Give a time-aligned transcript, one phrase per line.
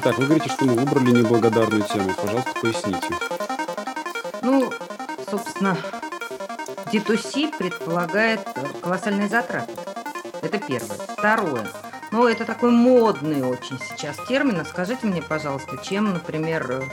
[0.00, 2.14] Итак, вы говорите, что мы выбрали неблагодарную тему.
[2.14, 3.08] Пожалуйста, поясните.
[4.42, 4.70] Ну,
[5.28, 5.76] собственно,
[6.92, 8.40] D2C предполагает
[8.80, 9.72] колоссальные затраты.
[10.40, 10.96] Это первое.
[10.98, 11.66] Второе.
[12.12, 14.60] Ну, это такой модный очень сейчас термин.
[14.60, 16.84] А скажите мне, пожалуйста, чем, например,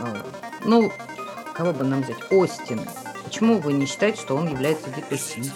[0.00, 0.22] э,
[0.64, 0.90] ну,
[1.52, 2.32] кого бы нам взять?
[2.32, 2.80] Остин.
[3.24, 5.52] Почему вы не считаете, что он является D2C?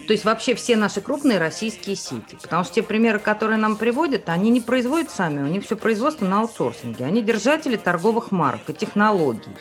[0.00, 2.36] То есть вообще все наши крупные российские сети.
[2.40, 6.24] Потому что те примеры, которые нам приводят, они не производят сами, у них все производство
[6.24, 7.04] на аутсорсинге.
[7.04, 9.52] Они держатели торговых марок и технологий.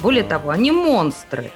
[0.00, 1.50] Более того, они монстры.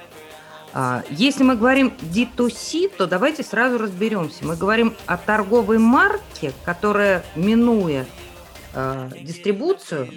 [0.73, 4.43] А, если мы говорим D2C, то давайте сразу разберемся.
[4.43, 8.05] Мы говорим о торговой марке, которая, минуя
[8.73, 10.09] э, дистрибуцию,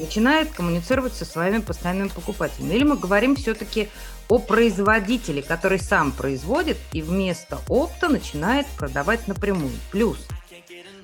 [0.00, 2.74] начинает коммуницировать со своими постоянными покупателями.
[2.74, 3.88] Или мы говорим все-таки
[4.30, 9.72] о производителе, который сам производит и вместо опта начинает продавать напрямую.
[9.90, 10.18] Плюс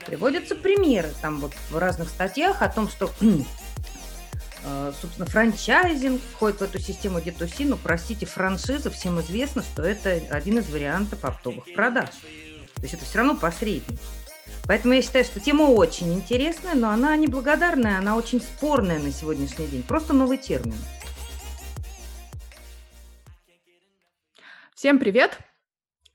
[0.07, 3.11] приводятся примеры там вот в разных статьях о том, что
[4.65, 10.23] э, собственно, франчайзинг входит в эту систему D2C, но, простите, франшиза, всем известно, что это
[10.31, 12.11] один из вариантов оптовых продаж.
[12.77, 13.99] То есть это все равно посредник.
[14.67, 19.67] Поэтому я считаю, что тема очень интересная, но она неблагодарная, она очень спорная на сегодняшний
[19.67, 19.83] день.
[19.83, 20.77] Просто новый термин.
[24.77, 25.39] Всем привет!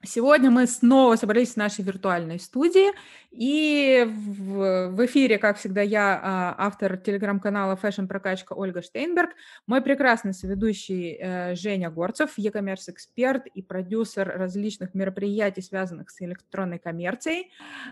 [0.04, 2.92] Сегодня мы снова собрались в нашей виртуальной студии,
[3.32, 9.32] и в, в эфире, как всегда, я, а, автор телеграм-канала Fashion Прокачка Ольга Штейнберг,
[9.68, 16.78] мой прекрасный соведущий э, Женя Горцев, e-commerce эксперт и продюсер различных мероприятий, связанных с электронной
[16.78, 17.52] коммерцией.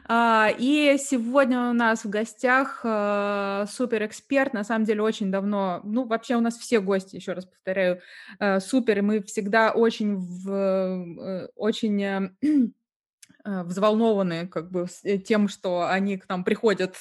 [0.09, 6.05] А, и сегодня у нас в гостях э, суперэксперт, на самом деле очень давно, ну
[6.05, 8.01] вообще у нас все гости, еще раз повторяю,
[8.41, 12.29] э, супер, и мы всегда очень, в, очень
[13.45, 16.95] взволнованы как бы э, тем, что они к нам приходят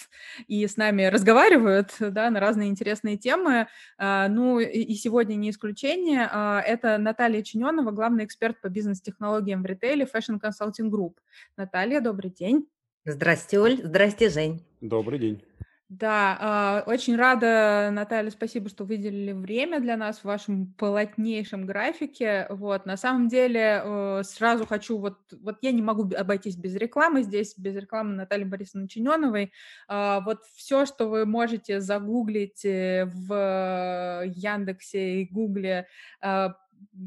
[0.46, 3.68] и с нами разговаривают да, на разные интересные темы.
[3.96, 6.28] А, ну и сегодня не исключение.
[6.30, 11.14] А, это Наталья Чиненова, главный эксперт по бизнес-технологиям в ритейле Fashion Consulting Group.
[11.56, 12.68] Наталья, добрый день.
[13.04, 13.80] Здрасте, Оль.
[13.82, 14.64] Здрасте, Жень.
[14.80, 15.47] Добрый день.
[15.90, 22.46] Да, э, очень рада, Наталья, спасибо, что выделили время для нас в вашем плотнейшем графике.
[22.50, 27.22] Вот, на самом деле, э, сразу хочу, вот, вот я не могу обойтись без рекламы
[27.22, 29.50] здесь, без рекламы Натальи Борисовны Чиненовой.
[29.88, 35.86] Э, вот все, что вы можете загуглить э, в Яндексе и Гугле
[36.20, 36.48] э,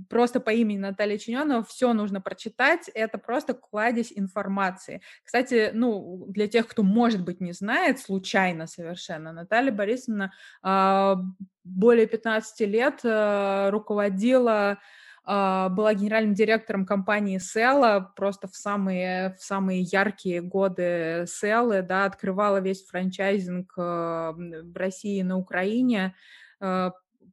[0.10, 5.02] просто по имени Наталья Чиненова все нужно прочитать, это просто кладезь информации.
[5.24, 10.34] Кстати, ну, для тех, кто, может быть, не знает, случайно совершенно, Наталья Борисовна
[10.64, 11.16] э,
[11.64, 14.80] более 15 лет э, руководила
[15.24, 22.06] а, была генеральным директором компании Села просто в самые, в самые яркие годы Селы, да,
[22.06, 26.16] открывала весь франчайзинг в России и на Украине,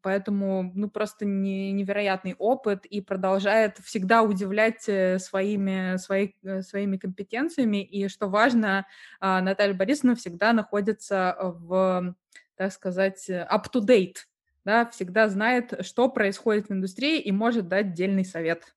[0.02, 6.96] поэтому, ну, просто не, невероятный опыт и продолжает всегда удивлять э, своими, свои, э, своими
[6.96, 7.82] компетенциями.
[7.82, 8.86] И, что важно,
[9.20, 12.14] а, Наталья Борисовна всегда находится в,
[12.56, 14.16] так сказать, up-to-date,
[14.64, 18.74] да, всегда знает, что происходит в индустрии и может дать дельный совет.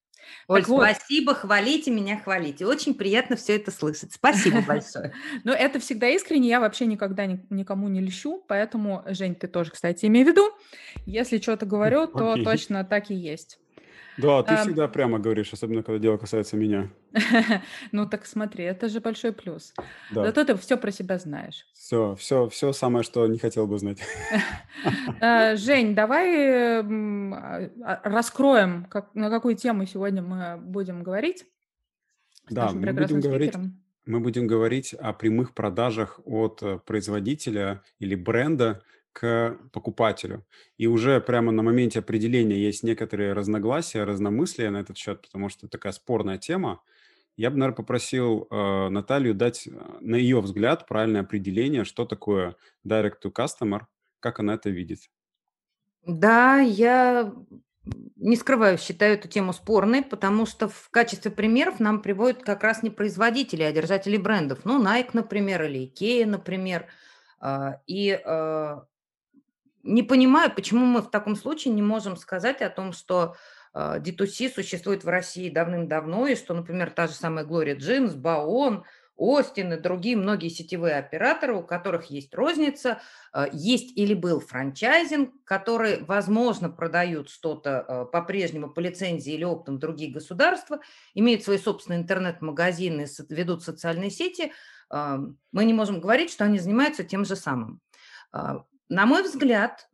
[0.47, 0.83] Оль, вот.
[0.83, 2.65] спасибо, хвалите меня, хвалите.
[2.65, 4.13] Очень приятно все это слышать.
[4.13, 5.13] Спасибо большое.
[5.43, 10.05] Ну, это всегда искренне, я вообще никогда никому не льщу, поэтому, Жень, ты тоже, кстати,
[10.05, 10.51] имей в виду,
[11.05, 13.60] если что-то говорю, то точно так и есть.
[14.17, 16.89] Да, ты а, всегда прямо говоришь, особенно когда дело касается меня.
[17.91, 19.73] Ну так смотри, это же большой плюс.
[20.11, 20.25] Да.
[20.25, 21.65] Зато ты все про себя знаешь.
[21.73, 23.99] Все, все, все самое, что не хотел бы знать.
[25.21, 27.69] А, Жень, давай а,
[28.03, 31.45] раскроем, как, на какую тему сегодня мы будем говорить.
[32.49, 33.53] Да, мы будем говорить,
[34.05, 38.81] мы будем говорить о прямых продажах от э, производителя или бренда
[39.13, 40.45] к покупателю.
[40.77, 45.67] И уже прямо на моменте определения есть некоторые разногласия, разномыслия на этот счет, потому что
[45.67, 46.81] такая спорная тема.
[47.37, 52.55] Я бы, наверное, попросил э, Наталью дать, э, на ее взгляд, правильное определение, что такое
[52.85, 53.81] direct to customer,
[54.19, 55.09] как она это видит.
[56.05, 57.33] Да, я
[58.15, 62.83] не скрываю, считаю эту тему спорной, потому что в качестве примеров нам приводят как раз
[62.83, 64.59] не производители, а держатели брендов.
[64.63, 66.85] Ну, Nike, например, или Ikea, например.
[67.39, 68.85] А, и а,
[69.83, 73.35] не понимаю, почему мы в таком случае не можем сказать о том, что
[73.73, 78.83] э, D2C существует в России давным-давно, и что, например, та же самая Глория Джинс, Баон,
[79.15, 83.01] Остин и другие многие сетевые операторы, у которых есть розница,
[83.33, 89.79] э, есть или был франчайзинг, которые, возможно, продают что-то э, по-прежнему по лицензии или оптом
[89.79, 90.79] другие государства,
[91.13, 94.51] имеют свои собственные интернет-магазины, ведут социальные сети–
[94.91, 97.79] мы не можем говорить, что они занимаются тем же самым.
[98.91, 99.89] На мой взгляд,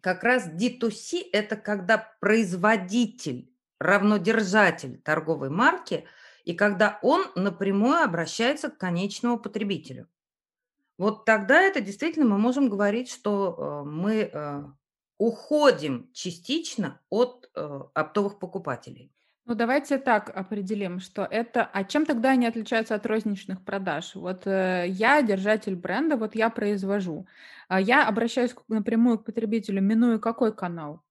[0.00, 6.06] как раз D2C– это когда производитель равно держатель торговой марки
[6.44, 10.08] и когда он напрямую обращается к конечному потребителю.
[10.98, 14.72] Вот тогда это действительно мы можем говорить, что мы
[15.18, 19.12] уходим частично от оптовых покупателей.
[19.44, 21.64] Ну, давайте так определим, что это...
[21.64, 24.14] А чем тогда они отличаются от розничных продаж?
[24.14, 27.26] Вот э, я держатель бренда, вот я произвожу.
[27.66, 31.02] А я обращаюсь напрямую к потребителю, миную какой канал?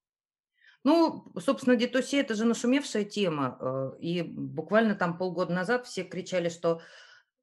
[0.85, 3.57] Ну, собственно, D2C– это же нашумевшая тема.
[3.59, 6.81] Э, и буквально там полгода назад все кричали, что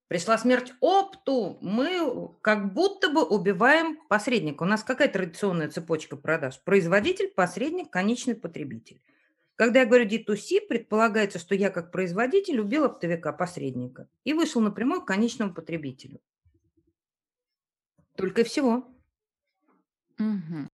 [0.08, 4.62] пришла смерть опту, мы как будто бы убиваем посредника.
[4.62, 6.58] У нас какая традиционная цепочка продаж?
[6.64, 9.02] Производитель, посредник, конечный потребитель.
[9.58, 15.08] Когда я говорю D2C, предполагается, что я как производитель убил оптовика-посредника и вышел напрямую к
[15.08, 16.20] конечному потребителю.
[18.14, 18.88] Только и всего.
[20.20, 20.69] Угу.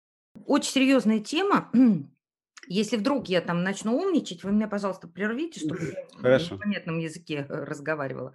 [0.44, 1.70] Очень серьезная тема.
[2.69, 5.78] Если вдруг я там начну умничать, вы меня, пожалуйста, прервите, чтобы
[6.22, 8.34] я на понятном языке э, разговаривала.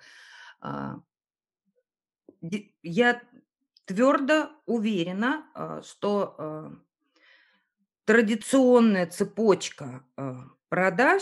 [0.61, 0.99] А,
[2.81, 3.21] я
[3.85, 6.73] твердо уверена, а, что а,
[8.09, 11.21] традиционная цепочка а, продаж,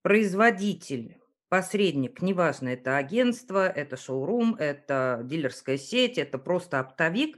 [0.00, 1.18] производитель,
[1.50, 7.36] посредник, неважно, это агентство, это шоурум, это дилерская сеть, это просто оптовик,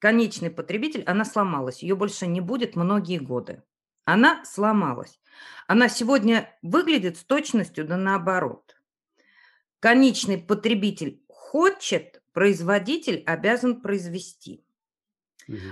[0.00, 3.62] конечный потребитель, она сломалась, ее больше не будет многие годы.
[4.06, 5.20] Она сломалась.
[5.68, 8.76] Она сегодня выглядит с точностью да наоборот.
[9.78, 14.64] Конечный потребитель хочет, производитель обязан произвести.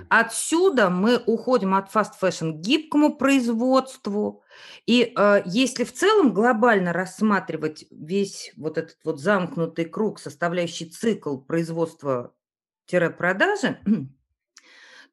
[0.09, 4.43] Отсюда мы уходим от fast fashion к гибкому производству.
[4.85, 11.37] И э, если в целом глобально рассматривать весь вот этот вот замкнутый круг, составляющий цикл
[11.37, 13.79] производства-продажи,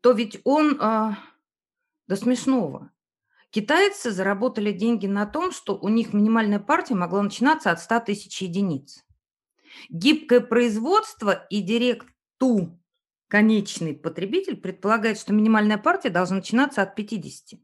[0.00, 1.10] то ведь он э,
[2.06, 2.90] до смешного.
[3.50, 8.42] Китайцы заработали деньги на том, что у них минимальная партия могла начинаться от 100 тысяч
[8.42, 9.06] единиц.
[9.88, 12.78] Гибкое производство и директ-ту
[13.28, 17.60] конечный потребитель предполагает, что минимальная партия должна начинаться от 50.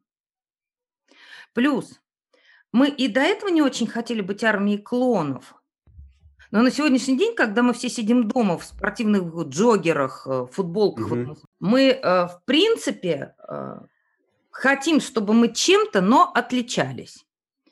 [1.53, 2.01] Плюс
[2.73, 5.55] мы и до этого не очень хотели быть армией клонов.
[6.51, 11.37] Но на сегодняшний день, когда мы все сидим дома в спортивных джогерах, э, футболках, угу.
[11.59, 13.81] мы, э, в принципе, э,
[14.51, 17.27] хотим, чтобы мы чем-то, но отличались.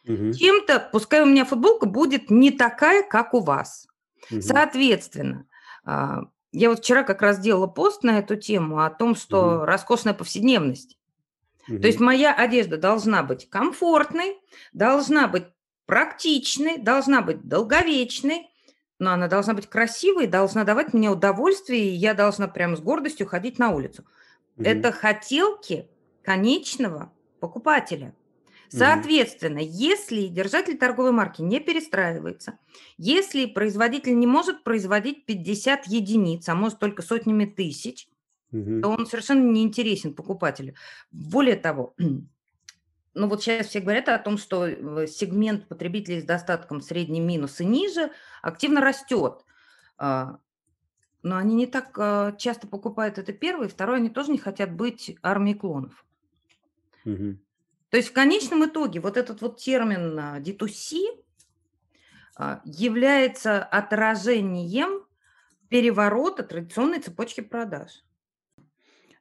[0.05, 0.33] Угу.
[0.33, 3.87] Чем-то, пускай у меня футболка будет не такая, как у вас.
[4.31, 4.41] Угу.
[4.41, 5.47] Соответственно,
[5.85, 6.23] а,
[6.53, 9.65] я вот вчера как раз делала пост на эту тему о том, что угу.
[9.65, 10.99] роскошная повседневность.
[11.69, 11.79] Угу.
[11.79, 14.39] То есть моя одежда должна быть комфортной,
[14.73, 15.45] должна быть
[15.87, 18.51] практичной, должна быть долговечной,
[18.99, 23.27] но она должна быть красивой, должна давать мне удовольствие, и я должна прям с гордостью
[23.27, 24.05] ходить на улицу.
[24.57, 24.65] Угу.
[24.65, 25.89] Это хотелки
[26.23, 28.15] конечного покупателя.
[28.79, 32.59] Соответственно, если держатель торговой марки не перестраивается,
[32.97, 38.09] если производитель не может производить 50 единиц, а может только сотнями тысяч,
[38.51, 40.75] то он совершенно не интересен покупателю.
[41.11, 41.95] Более того,
[43.15, 47.61] ну вот сейчас все говорят о том, что э, сегмент потребителей с достатком средний минус
[47.61, 48.11] и ниже
[48.43, 49.45] активно растет.
[49.97, 50.39] А,
[51.23, 55.17] но они не так а, часто покупают это первое, второе, они тоже не хотят быть
[55.23, 56.05] армией клонов.
[57.07, 57.39] Угу.
[57.93, 61.23] То есть в конечном итоге вот этот вот термин D2C
[62.35, 65.05] а, является отражением
[65.69, 68.03] переворота традиционной цепочки продаж.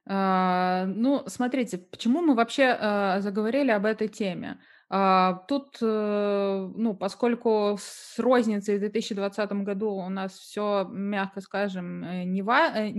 [0.06, 4.58] А, ну, смотрите, почему мы вообще а, заговорили об этой теме?
[4.94, 12.04] А, тут, э, ну, поскольку с розницей в 2020 году у нас все, мягко скажем,
[12.04, 12.90] э, не, ва- э,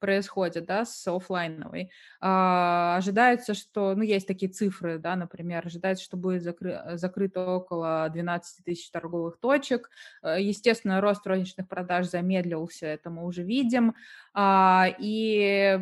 [0.00, 6.16] происходит, да, с офлайновой, а, ожидается, что, ну, есть такие цифры, да, например, ожидается, что
[6.16, 9.88] будет закры- закрыто около 12 тысяч торговых точек.
[10.24, 13.94] Естественно, рост розничных продаж замедлился, это мы уже видим.
[14.34, 15.78] А, и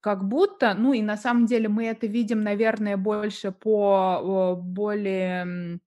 [0.00, 5.80] как будто, ну и на самом деле мы это видим, наверное, больше по более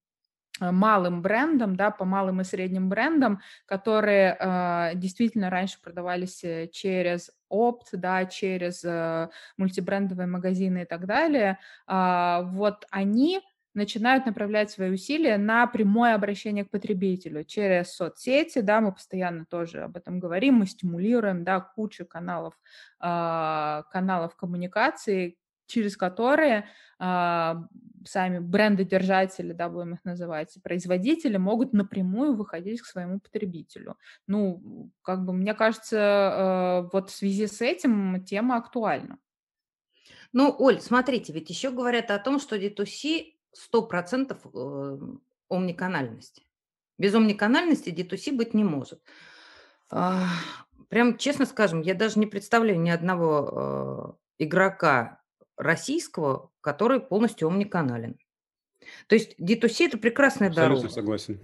[0.60, 7.32] малым брендам, да, по малым и средним брендам, которые э, действительно раньше продавались э, через
[7.50, 13.42] опт, да, через э, мультибрендовые магазины и так далее, э, вот они
[13.74, 19.84] начинают направлять свои усилия на прямое обращение к потребителю через соцсети, да, мы постоянно тоже
[19.84, 22.54] об этом говорим, мы стимулируем, да, кучу каналов,
[23.00, 25.38] э, каналов коммуникации,
[25.72, 26.68] через которые
[27.00, 27.64] а,
[28.06, 33.98] сами брендодержатели, да, будем их называть, производители могут напрямую выходить к своему потребителю.
[34.28, 39.18] Ну, как бы, мне кажется, э, вот в связи с этим тема актуальна.
[40.34, 43.34] Ну, Оль, смотрите, ведь еще говорят о том, что D2C
[43.74, 44.98] 100% э,
[45.50, 46.44] омниканальности.
[46.98, 49.02] Без омниканальности D2C быть не может.
[49.90, 50.28] А,
[50.90, 55.22] прям честно скажем, я даже не представляю ни одного э, игрока
[55.58, 58.18] российского, который полностью омниканален.
[59.08, 60.94] То есть D2C– это прекрасная Абсолютно дорога.
[60.94, 61.40] согласен.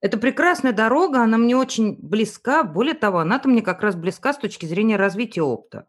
[0.00, 2.62] Это прекрасная дорога, она мне очень близка.
[2.62, 5.88] Более того, она-то мне как раз близка с точки зрения развития опыта.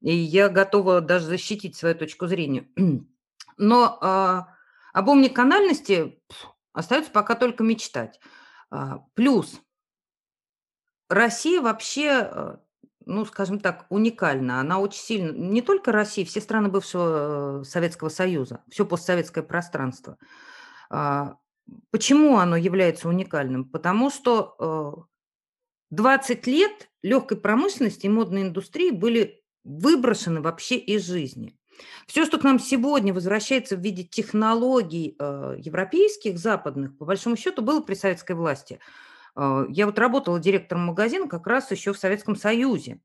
[0.00, 2.68] И я готова даже защитить свою точку зрения.
[3.56, 4.48] Но а,
[4.92, 6.22] об омниканальности
[6.72, 8.20] остается пока только мечтать.
[8.70, 9.60] А, плюс
[11.08, 12.60] Россия вообще, а,
[13.04, 14.60] ну, скажем так, уникальна.
[14.60, 20.18] Она очень сильно, не только Россия, все страны бывшего э, Советского Союза, все постсоветское пространство.
[21.90, 23.64] Почему оно является уникальным?
[23.64, 25.08] Потому что
[25.90, 31.58] 20 э, лет легкой промышленности и модной индустрии были выброшены вообще из жизни.
[32.06, 37.62] Все, что к нам сегодня возвращается в виде технологий э, европейских, западных, по большому счету,
[37.62, 38.80] было при советской власти.
[39.36, 43.00] Э, я вот работала директором магазина как раз еще в Советском Союзе.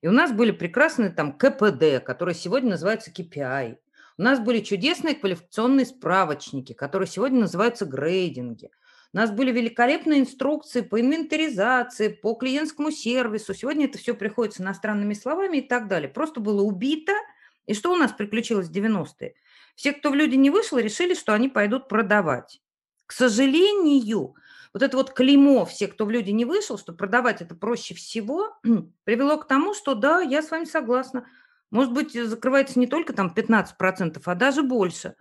[0.00, 3.76] И у нас были прекрасные там КПД, которые сегодня называются KPI.
[4.16, 8.70] У нас были чудесные квалификационные справочники, которые сегодня называются грейдинги.
[9.12, 13.54] У нас были великолепные инструкции по инвентаризации, по клиентскому сервису.
[13.54, 16.08] Сегодня это все приходится иностранными словами и так далее.
[16.08, 17.12] Просто было убито–
[17.66, 19.34] и что у нас приключилось в 90-е?
[19.74, 22.60] Все, кто в люди не вышел, решили, что они пойдут продавать.
[23.06, 24.34] К сожалению,
[24.72, 28.56] вот это вот клеймо «все, кто в люди не вышел», что продавать это проще всего,
[29.04, 31.26] привело к тому, что да, я с вами согласна.
[31.70, 35.16] Может быть, закрывается не только там 15%, а даже больше.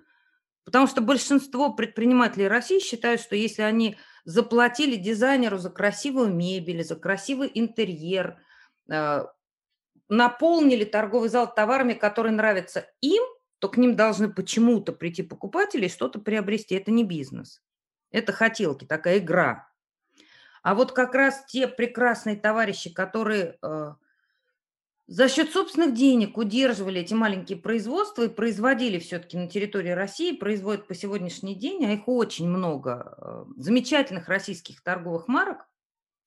[0.65, 6.95] Потому что большинство предпринимателей России считают, что если они заплатили дизайнеру за красивую мебель, за
[6.95, 8.37] красивый интерьер,
[8.89, 9.25] э,
[10.09, 13.23] наполнили торговый зал товарами, которые нравятся им,
[13.59, 16.75] то к ним должны почему-то прийти покупатели и что-то приобрести.
[16.75, 17.61] Это не бизнес.
[18.11, 19.69] Это хотелки, такая игра.
[20.61, 23.93] А вот как раз те прекрасные товарищи, которые э,
[25.07, 30.87] за счет собственных денег удерживали эти маленькие производства и производили все-таки на территории России, производят
[30.87, 35.67] по сегодняшний день, а их очень много, э, замечательных российских торговых марок,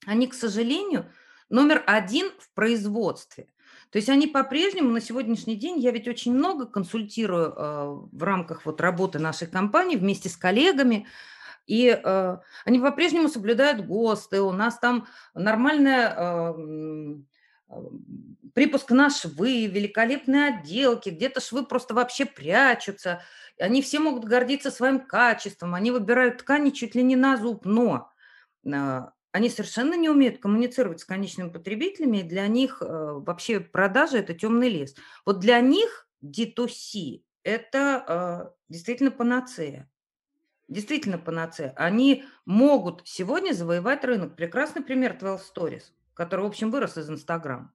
[0.05, 1.11] они, к сожалению,
[1.49, 3.49] номер один в производстве.
[3.91, 8.67] То есть они по-прежнему на сегодняшний день, я ведь очень много консультирую э, в рамках
[8.67, 11.07] вот работы нашей компании вместе с коллегами,
[11.67, 17.17] и э, они по-прежнему соблюдают ГОСТы, у нас там нормальная э,
[18.55, 23.23] припуск на швы, великолепные отделки, где-то швы просто вообще прячутся,
[23.59, 28.11] они все могут гордиться своим качеством, они выбирают ткани чуть ли не на зуб, но
[29.37, 34.33] они совершенно не умеют коммуницировать с конечными потребителями, и для них э, вообще продажа– это
[34.33, 34.95] темный лес.
[35.27, 39.91] Вот для них D2C– это э, действительно панацея.
[40.69, 41.75] Действительно панацея.
[41.77, 44.37] Они могут сегодня завоевать рынок.
[44.37, 47.75] Прекрасный пример 12 Stories, который, в общем, вырос из Инстаграм,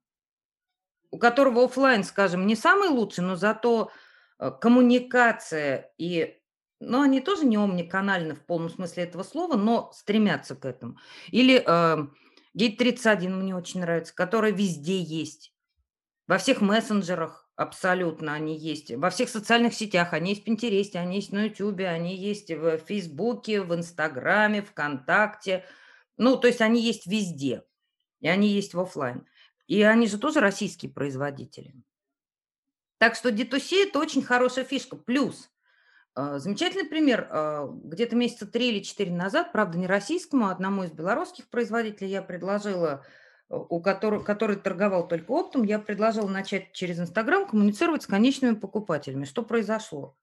[1.11, 3.91] у которого офлайн, скажем, не самый лучший, но зато
[4.39, 6.40] э, коммуникация и
[6.81, 10.97] но они тоже не омниканальны в полном смысле этого слова, но стремятся к этому.
[11.29, 12.07] Или э,
[12.53, 15.53] Гейт 31 мне очень нравится, который везде есть.
[16.27, 18.91] Во всех мессенджерах абсолютно они есть.
[18.95, 20.13] Во всех социальных сетях.
[20.13, 25.65] Они есть в Пинтересте, они есть на Ютубе, они есть в Фейсбуке, в Инстаграме, ВКонтакте.
[26.17, 27.63] Ну, то есть они есть везде.
[28.21, 29.27] И они есть в офлайн.
[29.67, 31.75] И они же тоже российские производители.
[32.97, 34.95] Так что D2C– это очень хорошая фишка.
[34.95, 35.50] Плюс
[36.15, 37.27] замечательный пример.
[37.29, 42.09] А, где-то месяца три или четыре назад, правда, не российскому, а одному из белорусских производителей
[42.09, 43.05] я предложила,
[43.49, 49.25] у которого, который торговал только оптом, я предложила начать через Инстаграм коммуницировать с конечными покупателями.
[49.25, 50.17] Что произошло?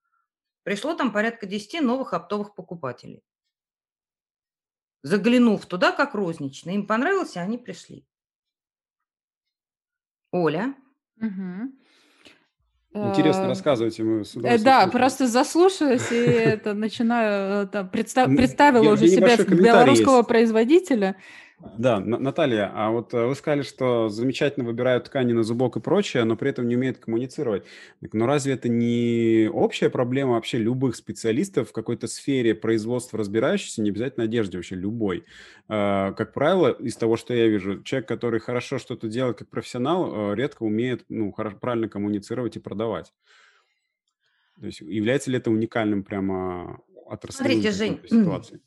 [0.62, 3.22] Пришло там порядка 10 новых оптовых покупателей.
[5.02, 8.06] Заглянув туда, как розничный, им понравилось, и они пришли.
[10.30, 10.74] Оля?
[11.16, 11.72] Угу.
[13.06, 19.08] Интересно, э, рассказывайте, мы с э, Да, просто заслушаюсь и это начинаю, э, представила уже
[19.08, 21.16] себя белорусского производителя.
[21.76, 26.22] Да, Наталья, а вот э, вы сказали, что замечательно выбирают ткани на зубок и прочее,
[26.22, 27.64] но при этом не умеют коммуницировать.
[28.12, 33.90] Но разве это не общая проблема вообще любых специалистов в какой-то сфере производства разбирающихся, не
[33.90, 35.24] обязательно одежде, вообще любой?
[35.66, 40.32] А, как правило, из того, что я вижу, человек, который хорошо что-то делает как профессионал,
[40.32, 43.12] э, редко умеет ну, правильно коммуницировать и продавать.
[44.60, 48.60] То есть является ли это уникальным прямо отраслевым Смотрите, Жень, ситуацией?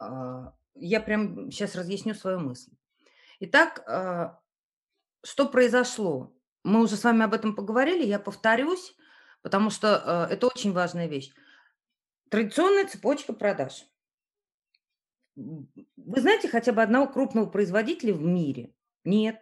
[0.74, 2.72] Я прям сейчас разъясню свою мысль.
[3.40, 4.40] Итак, а,
[5.24, 6.34] что произошло?
[6.64, 8.94] Мы уже с вами об этом поговорили, я повторюсь,
[9.42, 11.32] потому что а, это очень важная вещь.
[12.30, 13.84] Традиционная цепочка продаж.
[15.34, 18.74] Вы знаете хотя бы одного крупного производителя в мире?
[19.04, 19.40] Нет.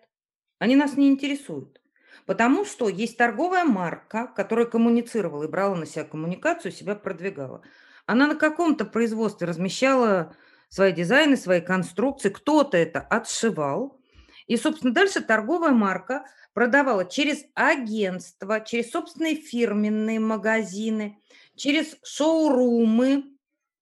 [0.59, 1.81] Они нас не интересуют.
[2.27, 7.63] Потому что есть торговая марка, которая коммуницировала и брала на себя коммуникацию, себя продвигала.
[8.07, 10.35] Она на каком-то производстве размещала
[10.71, 14.01] свои дизайны, свои конструкции, кто-то это отшивал.
[14.47, 16.25] И, собственно, дальше торговая марка
[16.55, 21.21] продавала через агентство, через собственные фирменные магазины,
[21.55, 23.37] через шоурумы,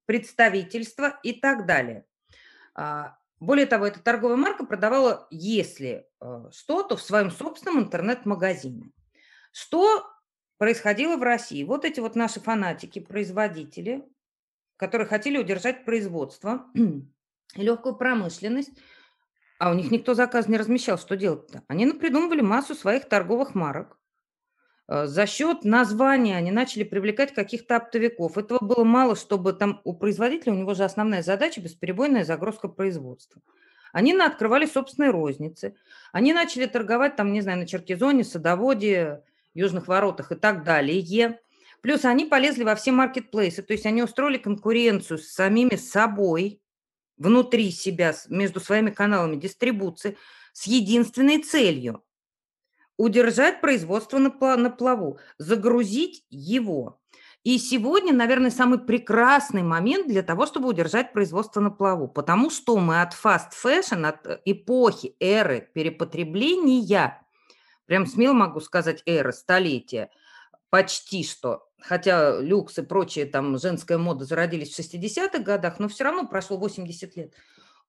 [0.07, 2.04] представительства и так далее.
[2.75, 8.90] А, более того, эта торговая марка продавала, если э, что, то в своем собственном интернет-магазине.
[9.52, 10.07] Что
[10.57, 11.62] происходило в России?
[11.62, 14.09] Вот эти вот наши фанатики, производители,
[14.78, 17.02] которые хотели удержать производство и
[17.54, 18.73] легкую промышленность,
[19.58, 21.64] а у них никто заказ не размещал, что делать-то?
[21.66, 23.99] Они придумывали массу своих торговых марок.
[24.87, 28.38] Э, за счет названия они начали привлекать каких-то оптовиков.
[28.38, 33.42] Этого было мало, чтобы там у производителя, у него же основная задача– бесперебойная загрузка производства.
[33.92, 35.75] Они открывали собственные розницы.
[36.12, 39.23] Они начали торговать там, не знаю, на Черкизоне, Садоводе,
[39.54, 41.40] Южных Воротах и так далее.
[41.82, 46.61] Плюс они полезли во все маркетплейсы, то есть они устроили конкуренцию с самими собой,
[47.16, 50.16] внутри себя, между своими каналами дистрибуции,
[50.52, 52.02] с единственной целью–
[52.97, 54.30] удержать производство на,
[54.70, 57.00] плаву, загрузить его.
[57.44, 62.76] И сегодня, наверное, самый прекрасный момент для того, чтобы удержать производство на плаву, потому что
[62.78, 67.23] мы от fast fashion, от эпохи, эры перепотребления,
[67.87, 70.11] прям смело могу сказать эры, столетия,
[70.71, 76.05] почти что хотя люкс и прочие там женская мода зародились в 60-х годах, но все
[76.05, 77.35] равно прошло 80 лет,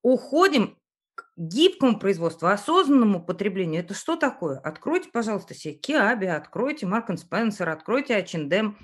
[0.02, 0.78] уходим
[1.16, 3.82] к гибкому производству, осознанному потреблению.
[3.82, 4.58] Это что такое?
[4.60, 8.78] Откройте, пожалуйста, себе Kiabi, откройте Mark Spencer, откройте H&M,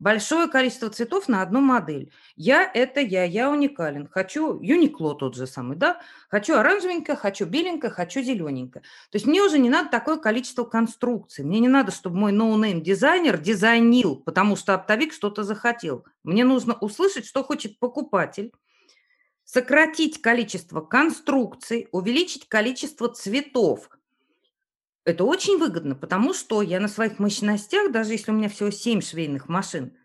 [0.00, 2.10] Большое количество цветов на одну модель.
[2.34, 4.08] Я– это я, я уникален.
[4.08, 6.00] Хочу Uniqlo тот же самый, да?
[6.30, 8.82] Хочу оранжевенькое, хочу беленькое, хочу зелененькое.
[8.82, 11.44] То есть мне уже не надо такое количество конструкций.
[11.44, 16.06] Мне не надо, чтобы мой no-name дизайнер дизайнил, потому что оптовик что-то захотел.
[16.24, 18.52] Мне нужно услышать, что хочет покупатель,
[19.44, 23.90] сократить количество конструкций, увеличить количество цветов–
[25.04, 29.00] это очень выгодно, потому что я на своих мощностях, даже если у меня всего 7
[29.00, 29.96] швейных машин,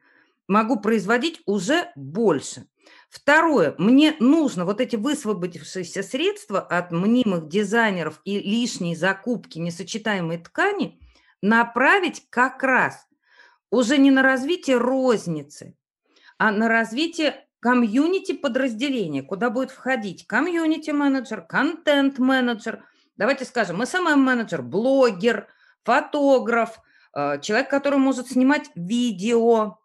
[0.47, 2.67] могу производить уже больше.
[3.09, 10.99] Второе, мне нужно вот эти высвободившиеся средства от мнимых дизайнеров и лишней закупки несочетаемой ткани
[11.41, 13.07] направить как раз
[13.71, 15.75] уже не на развитие розницы,
[16.37, 22.85] а на развитие комьюнити подразделения, куда будет входить комьюнити-менеджер, контент-менеджер–
[23.17, 25.47] давайте скажем, SMM-менеджер, блогер,
[25.83, 26.81] фотограф,
[27.15, 29.79] э, человек, который может снимать видео.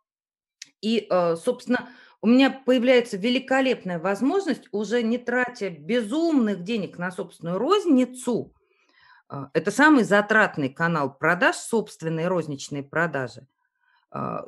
[0.81, 1.89] И, э, собственно,
[2.23, 8.55] у меня появляется великолепная возможность, уже не тратя безумных денег на собственную розницу,
[9.31, 13.47] э, это самый затратный канал продаж, собственные розничные продажи,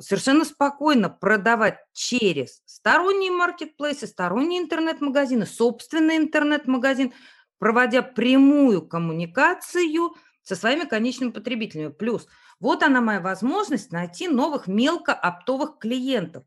[0.01, 7.13] совершенно спокойно продавать через сторонние маркетплейсы, сторонние интернет-магазины, собственный интернет-магазин–
[7.59, 11.91] проводя прямую коммуникацию со своими конечными потребителями.
[11.91, 12.27] Плюс
[12.59, 16.45] вот она моя возможность найти новых мелкооптовых клиентов.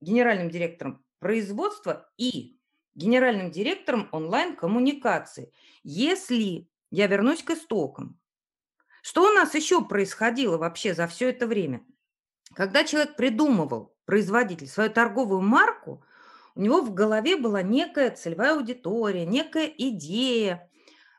[0.00, 2.58] генеральным директором производства и
[2.94, 5.52] генеральным директором онлайн-коммуникации.
[5.82, 8.18] Если я вернусь к истокам,
[9.06, 11.80] Что у нас еще происходило вообще за все это время?
[12.56, 16.04] Когда человек придумывал, производитель, свою торговую марку,
[16.56, 20.68] у него в голове была некая целевая аудитория, некая идея,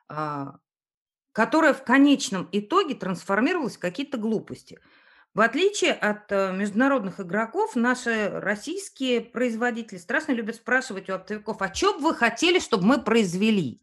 [0.10, 0.58] а,
[1.32, 4.82] которая в конечном итоге трансформировалась в какие-то глупости.
[5.34, 11.73] В отличие от э, международных игроков, наши российские производители страшно любят спрашивать у оптовиков, а
[11.73, 13.82] что бы вы хотели, чтобы мы произвели?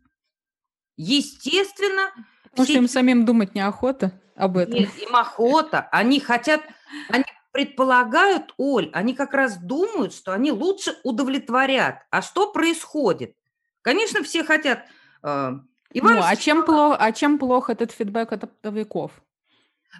[0.99, 2.12] Естественно...
[2.55, 4.75] Потому что им самим думать неохота об этом.
[4.75, 5.88] Нет, им охота.
[5.90, 6.62] Они хотят,
[7.09, 12.01] они предполагают, Оль, они как раз думают, что они лучше удовлетворят.
[12.11, 13.37] А что происходит?
[13.83, 14.81] Конечно, все хотят...
[15.23, 15.53] Э,
[15.93, 19.12] Иван ну, а чем, плохо, а чем плохо этот фидбэк от оптовиков?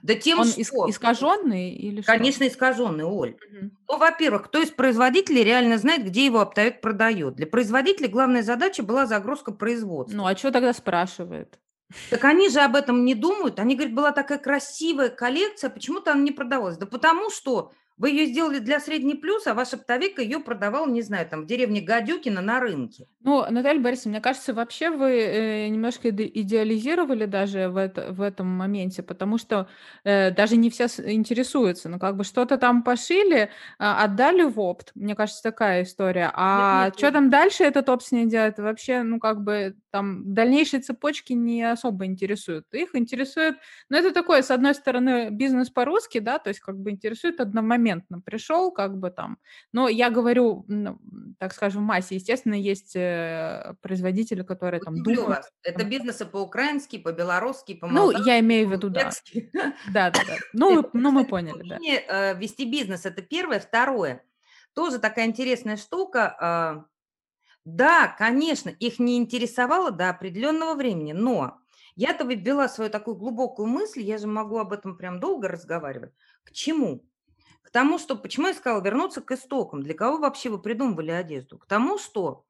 [0.03, 0.91] Да тем, Он что?
[0.91, 2.53] искаженный или Конечно, что?
[2.53, 3.35] искаженный, Оль.
[3.35, 3.71] Угу.
[3.89, 7.37] Ну, во-первых, кто из производителей реально знает, где его оптовик продает?
[7.37, 10.17] Для производителя главная задача была загрузка производства.
[10.17, 11.59] Ну, а что тогда спрашивает?
[12.11, 13.59] Так они же об этом не думают.
[13.59, 16.77] Они говорят, была такая красивая коллекция, почему-то она не продавалась.
[16.77, 21.01] Да потому что вы ее сделали для средней плюс, а ваш оптовик ее продавал, не
[21.03, 23.07] знаю, там в деревне Гадюкина на рынке.
[23.21, 28.49] Ну, Наталья Борисовна, мне кажется, вообще вы э, немножко идеализировали даже в, это, в этом
[28.49, 29.69] моменте, потому что
[30.03, 31.89] э, даже не все интересуются.
[31.89, 34.91] Ну, как бы что-то там пошили, э, отдали в опт.
[34.97, 36.33] Мне кажется, такая история.
[36.35, 37.15] А нет, нет, что нет.
[37.15, 41.63] там дальше этот опт с ней делает, вообще, ну, как бы там дальнейшие цепочки не
[41.63, 42.67] особо интересуют.
[42.73, 43.55] Их интересует,
[43.89, 47.84] ну, это такое, с одной стороны, бизнес по-русски, да, то есть как бы интересует одномоментно
[47.85, 49.39] одномоментно пришел, как бы там.
[49.73, 50.67] Но я говорю,
[51.39, 55.39] так скажем, в массе, естественно, есть э, производители, которые там Удивлю думают.
[55.39, 55.53] Вас.
[55.63, 59.11] Это бизнесы по-украински, по-белорусски, по Ну, я имею в виду, да.
[59.93, 60.37] Да, да, да.
[60.53, 61.79] Ну, ну мы поняли, да.
[62.09, 63.61] Э, вести бизнес– это первое.
[63.61, 64.23] Второе.
[64.75, 66.37] Тоже такая интересная штука.
[66.41, 66.85] А,
[67.65, 71.61] да, конечно, их не интересовало до определенного времени, но
[71.97, 76.13] я-то ввела свою такую глубокую мысль, я же могу об этом прям долго разговаривать.
[76.43, 77.05] К чему?
[77.75, 81.59] Тому, что, почему я сказала вернуться к истокам, для кого вообще вы придумывали одежду?
[81.59, 82.45] К тому, что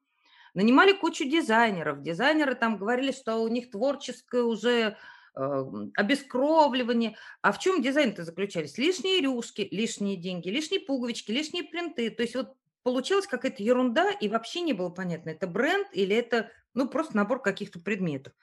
[0.53, 4.97] нанимали кучу дизайнеров, дизайнеры там говорили, что у них творческое уже
[5.35, 7.17] э, обескровливание.
[7.41, 8.77] А в чем дизайн-то заключались?
[8.77, 12.11] Лишние рюшки, лишние деньги, лишние пуговички, лишние принты.
[12.11, 16.51] То есть вот получилась какая-то ерунда, и вообще не было понятно, это бренд или это
[16.75, 18.33] ну, просто набор каких-то предметов.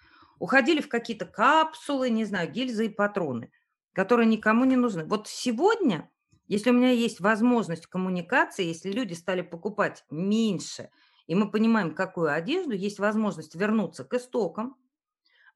[0.41, 3.53] Уходили в какие-то капсулы, не знаю, гильзы и патроны,
[3.93, 5.05] которые никому не нужны.
[5.05, 6.11] Вот сегодня
[6.53, 10.91] если у меня есть возможность коммуникации, если люди стали покупать меньше,
[11.27, 14.77] и мы понимаем, какую одежду, есть возможность вернуться к истокам,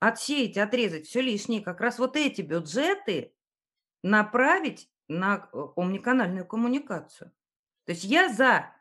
[0.01, 3.35] отсеять, отрезать все лишнее, как раз вот эти бюджеты
[4.03, 7.31] направить на э, омниканальную коммуникацию.
[7.85, 8.73] То есть я за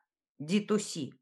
[0.41, 1.15] D2C,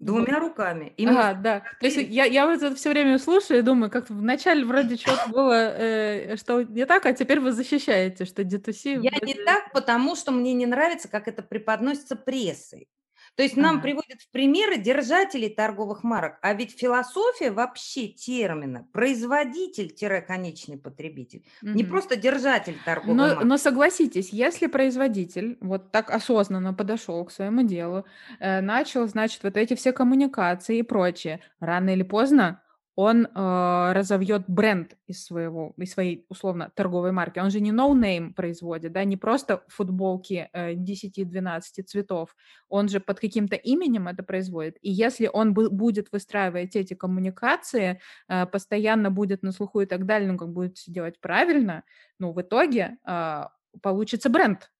[0.00, 0.94] Двумя руками.
[0.96, 1.60] Именно Ага, да.
[1.78, 5.28] То есть я, я вот это все время слушаю и думаю, как вначале вроде что-то
[5.28, 9.00] было, э, что не так, а теперь вы защищаете, что D2C...
[9.02, 12.88] Я не так, потому что мне не нравится, как это преподносится прессой.
[13.36, 20.78] То есть нам приводят в примеры держателей торговых марок, а ведь философия вообще термина производитель-конечный
[20.78, 21.70] потребитель, угу.
[21.70, 23.44] не просто держатель торговой но, марки.
[23.44, 28.04] Но согласитесь, если производитель вот так осознанно подошел к своему делу,
[28.40, 32.60] э, начал, значит, вот эти все коммуникации и прочее, рано или поздно
[33.02, 37.38] он э, разовьет бренд из своего, из своей условно торговой марки.
[37.38, 42.36] Он же не no-name производит, да, не просто футболки э, 10-12 цветов.
[42.68, 44.76] Он же под каким-то именем это производит.
[44.82, 50.30] И если он будет выстраивать эти коммуникации, э, постоянно будет на слуху и так далее,
[50.30, 51.84] ну, как будет все делать правильно,
[52.18, 53.44] ну, в итоге э,
[53.80, 54.70] получится бренд,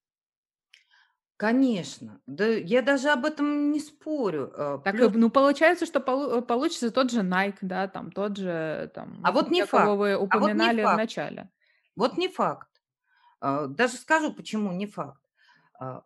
[1.41, 4.53] Конечно, да я даже об этом не спорю.
[4.55, 8.37] Э, так, Плюс, ну, получается, что полу- э, получится тот же Nike, да, там тот
[8.37, 9.89] же, там, а вот не факт.
[9.97, 11.51] вы А вот не в начале.
[11.97, 12.69] Вот не факт.
[13.41, 15.23] А, даже скажу, почему не факт.
[15.81, 16.03] А,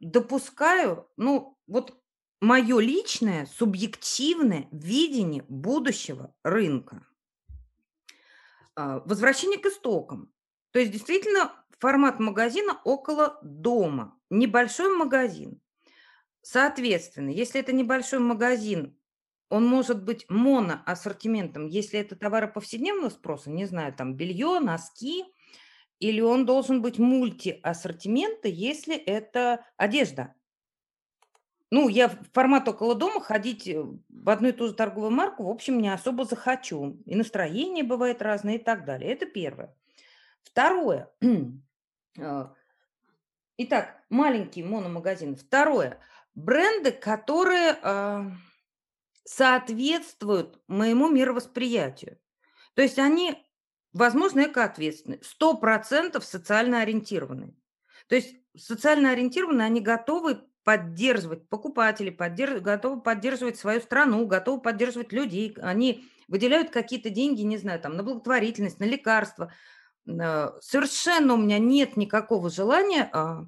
[0.00, 1.98] допускаю, ну, вот
[2.42, 7.06] мое личное, субъективное видение будущего рынка.
[8.76, 10.30] А, возвращение к истокам.
[10.72, 15.60] То есть действительно формат магазина около дома, небольшой магазин.
[16.42, 18.98] Соответственно, если это небольшой магазин,
[19.48, 25.24] он может быть моноассортиментом, если это товары повседневного спроса, не знаю, там белье, носки,
[25.98, 30.34] или он должен быть мультиассортимента, если это одежда.
[31.70, 35.44] Ну, я в формат около дома ходить э, в одну и ту же торговую марку,
[35.44, 37.00] в общем, не особо захочу.
[37.06, 39.10] И настроение бывает разное и так далее.
[39.10, 39.74] Это первое.
[40.42, 41.10] Второе.
[43.64, 45.36] Итак, маленький мономагазин.
[45.36, 45.98] Второе.
[46.34, 48.30] Бренды, которые э,
[49.24, 52.18] соответствуют моему мировосприятию.
[52.74, 53.36] То есть они
[53.92, 57.54] возможно, экоответственные, сто процентов социально ориентированные.
[58.08, 62.60] То есть социально ориентированные, они готовы поддерживать покупателей, поддерж...
[62.60, 65.56] готовы поддерживать свою страну, готовы поддерживать людей.
[65.60, 69.52] Они выделяют какие-то деньги, не знаю, там, на благотворительность, на лекарства.
[70.06, 73.46] Э, совершенно у меня нет никакого желания а,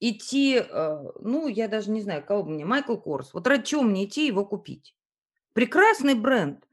[0.00, 3.32] идти, а, ну, я даже не знаю, кого мне, Майкл Корс.
[3.32, 4.94] Вот ради чего мне идти его купить?
[5.52, 6.64] Прекрасный бренд.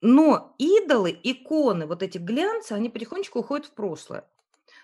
[0.00, 4.28] Но идолы, иконы, вот эти глянцы, они потихонечку уходят в прошлое.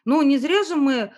[0.04, 1.12] Ну, не зря же мы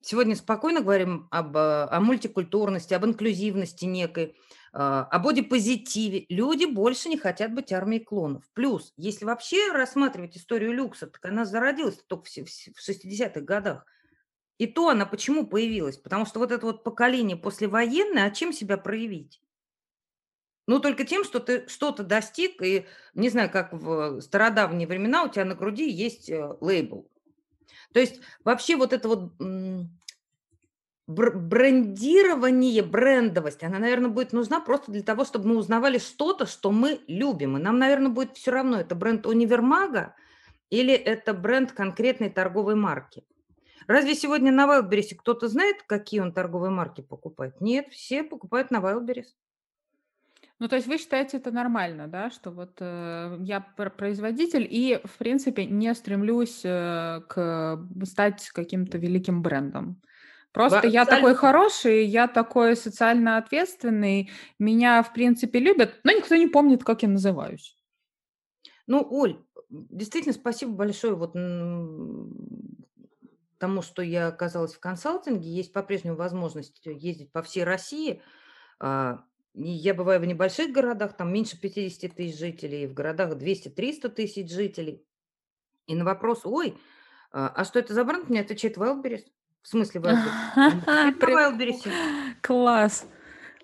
[0.00, 4.34] сегодня спокойно говорим об, э, о мультикультурности, об инклюзивности некой, а,
[4.72, 6.26] о бодипозитиве.
[6.28, 8.44] Люди больше не хотят быть армией клонов.
[8.52, 13.84] Плюс, если вообще рассматривать историю люкса, так она зародилась только в 60-х годах.
[14.58, 15.96] И то она почему появилась?
[15.96, 19.40] Потому что вот это вот поколение послевоенное, а чем себя проявить?
[20.66, 25.28] Ну, только тем, что ты что-то достиг, и не знаю, как в стародавние времена у
[25.28, 27.10] тебя на груди есть э, лейбл.
[27.92, 29.32] То есть вообще вот это вот
[31.10, 37.00] брендирование, брендовость, она, наверное, будет нужна просто для того, чтобы мы узнавали что-то, что мы
[37.06, 37.56] любим.
[37.56, 40.14] И нам, наверное, будет все равно, это бренд универмага
[40.70, 43.24] или это бренд конкретной торговой марки.
[43.86, 47.60] Разве сегодня на Wildberries кто-то знает, какие он торговые марки покупает?
[47.60, 49.26] Нет, все покупают на Wildberries.
[50.60, 55.16] Ну, то есть вы считаете это нормально, да, что вот э, я производитель и, в
[55.16, 60.00] принципе, не стремлюсь э, к стать каким-то великим брендом.
[60.52, 66.48] Просто я такой хороший, я такой социально ответственный, меня, в принципе, любят, но никто не
[66.48, 67.76] помнит, как я называюсь.
[68.86, 71.34] Ну, Оль, действительно, спасибо большое вот
[73.58, 75.48] тому, что я оказалась в консалтинге.
[75.48, 78.22] Есть по-прежнему возможность ездить по всей России.
[78.80, 79.22] А,
[79.54, 85.06] я бываю в небольших городах, там меньше 50 тысяч жителей, в городах 200-300 тысяч жителей.
[85.86, 86.76] И на вопрос, ой,
[87.32, 89.26] а, а что это за бренд, мне отвечает Wildberries.
[89.62, 91.90] В смысле Wildberries?
[92.42, 93.06] Класс.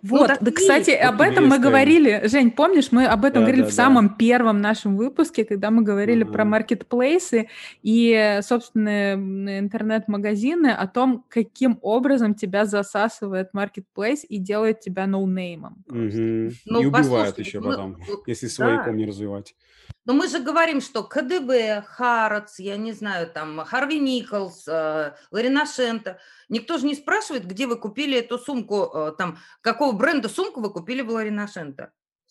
[0.03, 3.63] Ну, вот, да, кстати, об этом мы говорили, Жень, помнишь, мы об этом да, говорили
[3.63, 4.15] да, в самом да.
[4.15, 6.33] первом нашем выпуске, когда мы говорили uh-huh.
[6.33, 7.49] про маркетплейсы
[7.83, 9.15] и собственные
[9.61, 15.83] интернет-магазины, о том, каким образом тебя засасывает маркетплейс и делает тебя ноунеймом.
[15.87, 18.91] Ну, и убивает еще ну, потом, ну, если свои да.
[18.91, 19.55] не развивать.
[20.07, 25.67] Но мы же говорим, что КДБ, Харац, я не знаю, там, Харви Николс, э, Ларина
[25.67, 30.61] Шента, никто же не спрашивает, где вы купили эту сумку, э, там, какого бренда сумку
[30.61, 31.49] вы купили в Ларина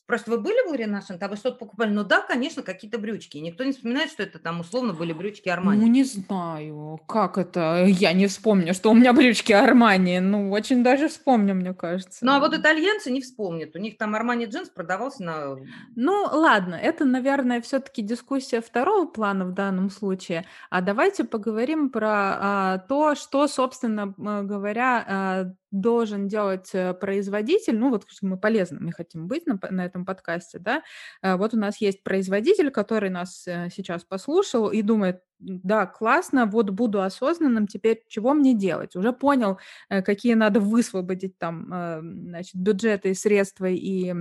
[0.06, 1.18] Спрашивают, вы были в Ларинашин?
[1.20, 1.90] А вы что-то покупали?
[1.90, 3.40] Ну да, конечно, какие-то брючки.
[3.40, 5.82] Никто не вспоминает, что это там условно были брючки Армани.
[5.82, 7.86] Ну, не знаю, как это.
[7.88, 10.20] Я не вспомню, что у меня брючки Армани.
[10.20, 12.24] Ну, очень даже вспомню, мне кажется.
[12.24, 13.76] Ну, а вот итальянцы не вспомнят.
[13.76, 15.58] У них там Армани джинс продавался на...
[15.96, 20.46] Ну, ладно, это, наверное, все-таки дискуссия второго плана в данном случае.
[20.70, 25.46] А давайте поговорим про а, то, что, собственно говоря, а,
[25.82, 30.84] должен делать э, производитель, ну вот мы полезными хотим быть на, на этом подкасте, да,
[31.22, 36.46] э, вот у нас есть производитель, который нас э, сейчас послушал и думает, да, классно,
[36.46, 38.96] вот буду осознанным, теперь чего мне делать?
[38.96, 39.60] Уже понял,
[39.90, 44.14] какие надо высвободить там, значит, бюджеты, средства и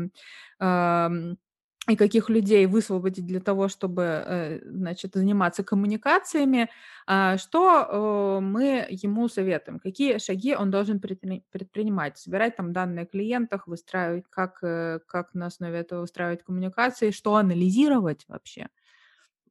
[1.87, 6.70] и каких людей высвободить для того, чтобы, э, значит, заниматься коммуникациями,
[7.07, 13.66] а, что мы ему советуем, какие шаги он должен предпринимать, собирать там данные о клиентах,
[13.66, 18.68] выстраивать, как, э, как на основе этого выстраивать коммуникации, что анализировать вообще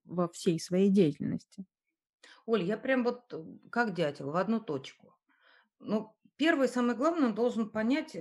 [0.06, 1.66] во всей своей деятельности.
[2.48, 5.14] Оль, я прям вот э, как дятел в одну точку.
[5.80, 8.18] Ну, первое, самое главное, он должен понять,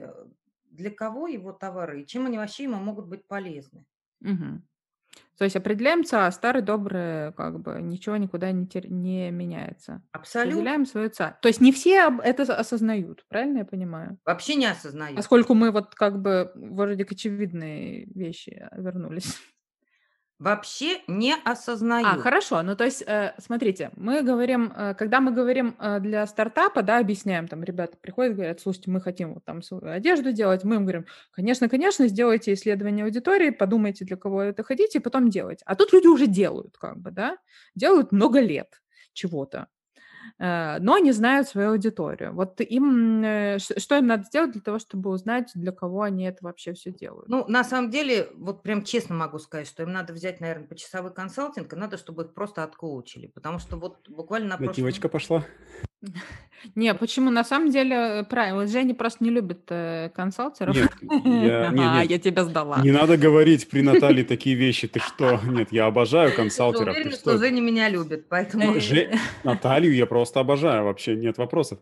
[0.67, 3.87] для кого его товары и чем они вообще ему могут быть полезны.
[4.23, 4.67] Мгм.
[5.39, 10.03] То есть определяем ЦА, старый добрый, как бы ничего никуда не, тер- не меняется.
[10.13, 10.53] Абсолютно.
[10.53, 11.39] Определяем свою ЦА.
[11.43, 14.19] То есть не все это осознают, правильно я понимаю?
[14.25, 15.17] Вообще не осознают.
[15.17, 19.37] Поскольку мы вот как бы вроде к очевидные вещи вернулись.
[20.43, 22.05] Вообще не осознаю.
[22.05, 22.63] А, хорошо.
[22.63, 26.99] Ну, то есть, э, смотрите, мы говорим, э, когда мы говорим э, для стартапа, да,
[26.99, 30.83] объясняем, там, ребята приходят, говорят, слушайте, мы хотим вот там свою одежду делать, мы им
[30.83, 35.61] говорим, конечно, конечно, сделайте исследование аудитории, подумайте, для кого это хотите, и потом делать.
[35.65, 37.39] А тут люди уже делают, как бы, да,
[37.77, 39.69] делают много лет чего-то.
[40.43, 42.33] Э, но не знают свою аудиторию.
[42.35, 46.39] Вот им, э, что им надо сделать для того, чтобы узнать, для кого они это
[46.41, 47.29] вообще все делают?
[47.29, 51.15] Ну, на самом деле, вот прям честно могу сказать, что им надо взять, наверное, почасовой
[51.15, 54.75] консалтинг, и надо, чтобы их просто откоучили, потому что вот буквально на прошлом...
[55.09, 55.45] пошла?
[56.75, 57.31] Не, почему?
[57.31, 58.67] На самом деле, правильно.
[58.67, 60.77] Женя просто не любит э, консалтеров.
[60.77, 62.81] Нет, я, нет, Ага, нет, я тебя сдала.
[62.83, 64.87] не надо говорить при Наталье такие вещи.
[64.87, 65.41] Ты что?
[65.45, 66.95] Нет, я обожаю Я консалтеров.
[66.95, 67.39] Ты уверена, что что?
[67.39, 68.79] Женя меня любит, поэтому...
[68.81, 69.11] Же-
[69.45, 70.85] Наталью я просто обожаю.
[70.85, 71.79] Вообще нет вопросов.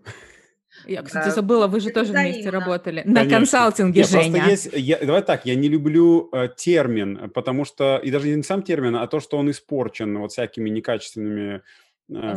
[0.86, 3.02] Я, кстати, Да, забыла, вы же это тоже вместе работали.
[3.04, 4.48] На консалтинге, Нет, Женя.
[4.48, 8.62] есть, я, давай так, я не люблю э, термин, потому что, и даже не сам
[8.62, 11.62] термин, а то, что он испорчен вот всякими некачественными.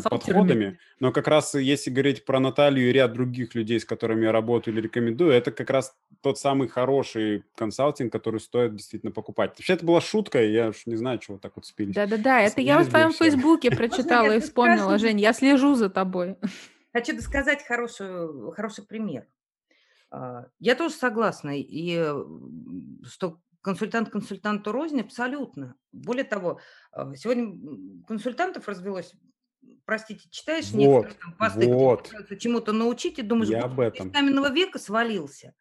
[0.09, 0.79] Подходами.
[0.99, 4.73] Но как раз если говорить про Наталью и ряд других людей, с которыми я работаю
[4.75, 9.51] или рекомендую, это как раз тот самый хороший консалтинг, который стоит действительно покупать.
[9.51, 11.95] Вообще это была шутка, я уж не знаю, чего так вот спились.
[11.95, 16.37] Да-да-да, это я в твоем фейсбуке прочитала и вспомнила, сразу- Жень, я слежу за тобой.
[16.93, 19.25] Хочу сказать хороший, хороший пример.
[20.11, 21.99] А, Я тоже согласна, и
[23.03, 25.75] что консультант консультанту рознь абсолютно.
[25.91, 26.59] Более того,
[26.91, 27.55] а, сегодня
[28.07, 29.13] консультантов развелось,
[29.85, 32.03] простите, читаешь Вот, некоторые там посты, вот.
[32.03, 34.07] пытаются чему-то научить, и думаешь, Я «Господи, об этом.
[34.07, 35.53] из каменного века свалился.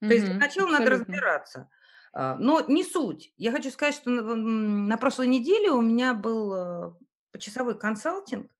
[0.00, 1.14] То есть для Мгм, начала надо абсолютно.
[1.14, 1.70] разбираться.
[2.12, 3.32] А, Но не суть.
[3.36, 6.92] Я хочу сказать, что на, прошлой неделе у меня был э,
[7.32, 8.50] почасовой консалтинг,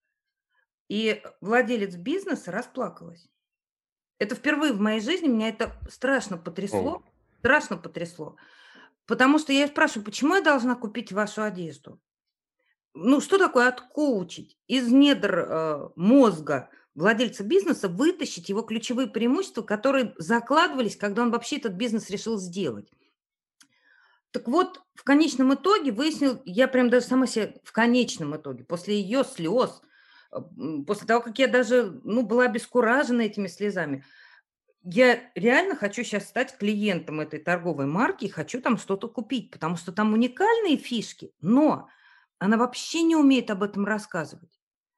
[0.88, 3.28] и владелец бизнеса расплакалась.
[4.18, 7.02] Это впервые в моей жизни меня это страшно потрясло.
[7.40, 8.36] Страшно потрясло.
[9.06, 12.00] Потому что я спрашиваю, почему я должна купить вашу одежду?
[12.94, 14.58] Ну, что такое откоучить?
[14.66, 21.56] Из недр э, мозга владельца бизнеса вытащить его ключевые преимущества, которые закладывались, когда он вообще
[21.56, 22.90] этот бизнес решил сделать.
[24.30, 29.00] Так вот, в конечном итоге выяснил, я прям даже сама себе в конечном итоге, после
[29.00, 29.80] ее слез,
[30.30, 30.36] э,
[30.86, 34.04] после того, как я даже ну, была обескуражена этими слезами,
[34.84, 39.76] я реально хочу сейчас стать клиентом этой торговой марки и хочу там что-то купить, потому
[39.76, 41.88] что там уникальные фишки, но
[42.44, 44.50] она вообще не умеет об этом рассказывать.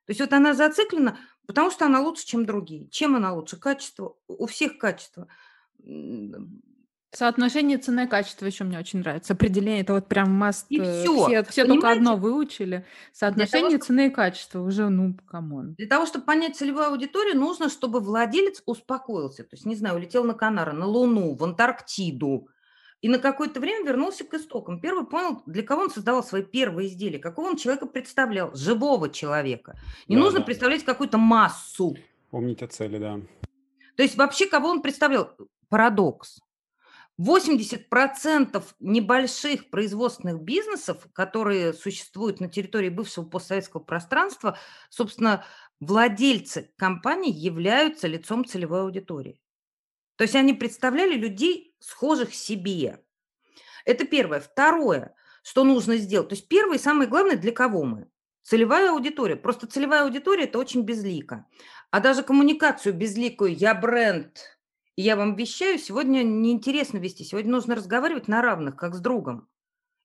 [0.06, 2.88] То есть вот она зациклена, потому что она лучше, чем другие.
[2.88, 3.56] Чем она лучше?
[3.56, 4.16] Качество.
[4.28, 5.28] У всех качество.
[7.14, 9.34] Соотношение цены и качества еще мне очень нравится.
[9.34, 10.64] Определение это вот прям must.
[10.68, 11.26] И э, всё.
[11.26, 12.84] Все, все только одно выучили.
[13.12, 15.74] Соотношение чтоб- цены и качества уже, ну, come on.
[15.74, 19.44] Для того, чтобы понять целевую аудиторию, нужно, чтобы владелец успокоился.
[19.44, 22.48] То есть, не знаю, улетел на Канары, на Луну, в Антарктиду.
[23.04, 24.80] И на какое-то время вернулся к истокам.
[24.80, 29.78] Первый понял, для кого он создавал свои первые изделия, какого он человека представлял, живого человека.
[30.08, 30.46] Не Да, нужно да.
[30.46, 31.98] представлять какую-то массу.
[32.30, 33.20] Помнить о цели, да.
[33.98, 35.36] То есть вообще кого он представлял?
[35.68, 36.40] Парадокс.
[37.20, 44.56] 80% небольших производственных бизнесов, которые существуют на территории бывшего постсоветского пространства,
[44.88, 45.44] собственно,
[45.78, 49.42] владельцы компаний являются лицом целевой аудитории.
[50.16, 53.02] То есть они представляли людей, схожих себе.
[53.84, 54.40] Это первое.
[54.40, 56.28] Второе, что нужно сделать.
[56.28, 58.08] То есть первое и самое главное, для кого мы?
[58.42, 59.36] Целевая аудитория.
[59.36, 61.46] Просто целевая аудитория– это очень безлико.
[61.90, 64.38] А даже коммуникацию безликую «я бренд»,
[64.96, 67.24] и я вам вещаю, сегодня неинтересно вести.
[67.24, 69.48] Сегодня нужно разговаривать на равных, как с другом.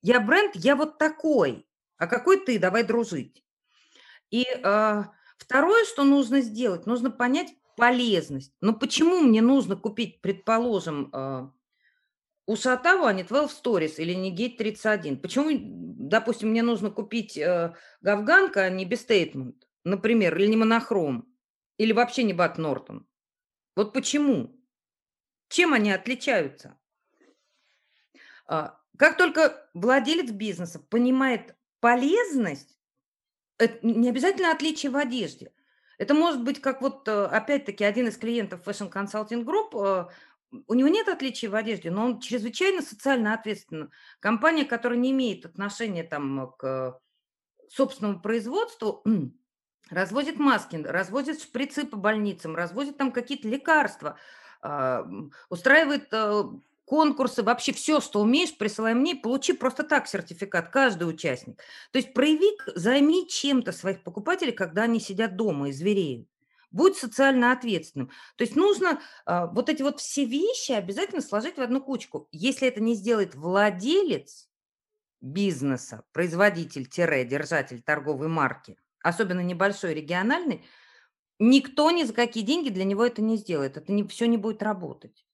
[0.02, 1.68] Я бренд, я вот такой.
[1.98, 2.58] А какой ты?
[2.58, 3.44] Давай дружить.
[4.32, 5.04] И э,
[5.38, 8.54] второе, что нужно сделать, нужно понять полезность.
[8.62, 11.50] Но почему мне нужно купить, предположим, э,
[12.50, 15.22] у Шатаву, а не 12 Stories или не Gate 31?
[15.22, 21.32] Почему, допустим, мне нужно купить э, Гавганка, а не Бестейтмент, например, или не Монохром,
[21.78, 23.08] или вообще не Бат Нортон?
[23.76, 24.60] Вот почему?
[25.50, 26.80] Чем они отличаются?
[28.48, 32.80] А, Как только владелец бизнеса понимает полезность,
[33.60, 35.52] это не обязательно отличие в одежде.
[36.00, 40.10] Это может быть как вот, э, опять-таки, один из клиентов Fashion Consulting Group, э,
[40.52, 43.92] у него нет отличий в одежде, но он чрезвычайно социально ответственен.
[44.20, 47.00] Компания, которая не имеет отношения там к
[47.70, 49.04] собственному производству,
[49.90, 54.18] развозит маски, развозит шприцы по больницам, развозит там какие-то лекарства,
[54.62, 55.06] а,
[55.50, 56.44] устраивает э,
[56.86, 61.62] конкурсы, вообще все, что умеешь, присылай мне, получи просто так сертификат, каждый участник.
[61.92, 66.29] То есть прояви, займи чем-то своих покупателей, когда они сидят дома и звереют.
[66.72, 68.10] Будь социально ответственным.
[68.36, 72.28] То есть нужно а, вот эти вот все вещи обязательно сложить в одну кучку.
[72.32, 74.48] Если это не сделает владелец
[75.20, 80.64] бизнеса, производитель-держатель торговой марки, особенно небольшой региональный,
[81.40, 83.78] никто ни за какие деньги для него это не сделает.
[83.78, 85.26] Это не, все не будет работать.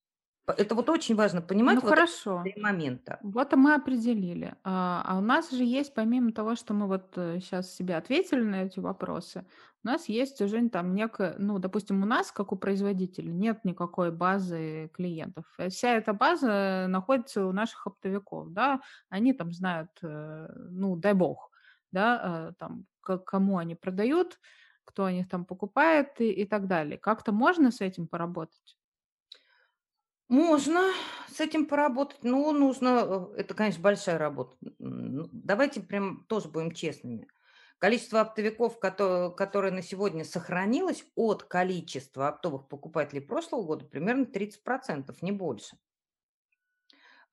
[0.47, 2.43] Это вот очень важно понимать Ну вот хорошо.
[2.57, 3.19] момента.
[3.23, 4.55] Вот мы определили.
[4.63, 8.63] А, а у нас же есть, помимо того, что мы вот сейчас себе ответили на
[8.63, 9.45] эти вопросы,
[9.85, 14.11] у нас есть уже там некая, ну, допустим, у нас, как у производителя, нет никакой
[14.11, 15.45] базы клиентов.
[15.59, 21.13] Э, Вся эта база находится у наших оптовиков, да, они там знают, э, ну, дай
[21.13, 21.51] бог,
[21.91, 24.39] да, э, там, кому они продают,
[24.85, 26.97] кто о них там покупает и, и так далее.
[26.97, 28.77] Как-то можно с этим поработать?
[30.27, 30.91] Можно
[31.29, 34.55] с этим поработать, но нужно, э, это, конечно, большая работа.
[34.79, 37.27] Давайте прям тоже будем честными.
[37.77, 45.31] Количество оптовиков, которое на сегодня сохранилось от количества оптовых покупателей прошлого года, примерно 30%, не
[45.31, 45.77] больше.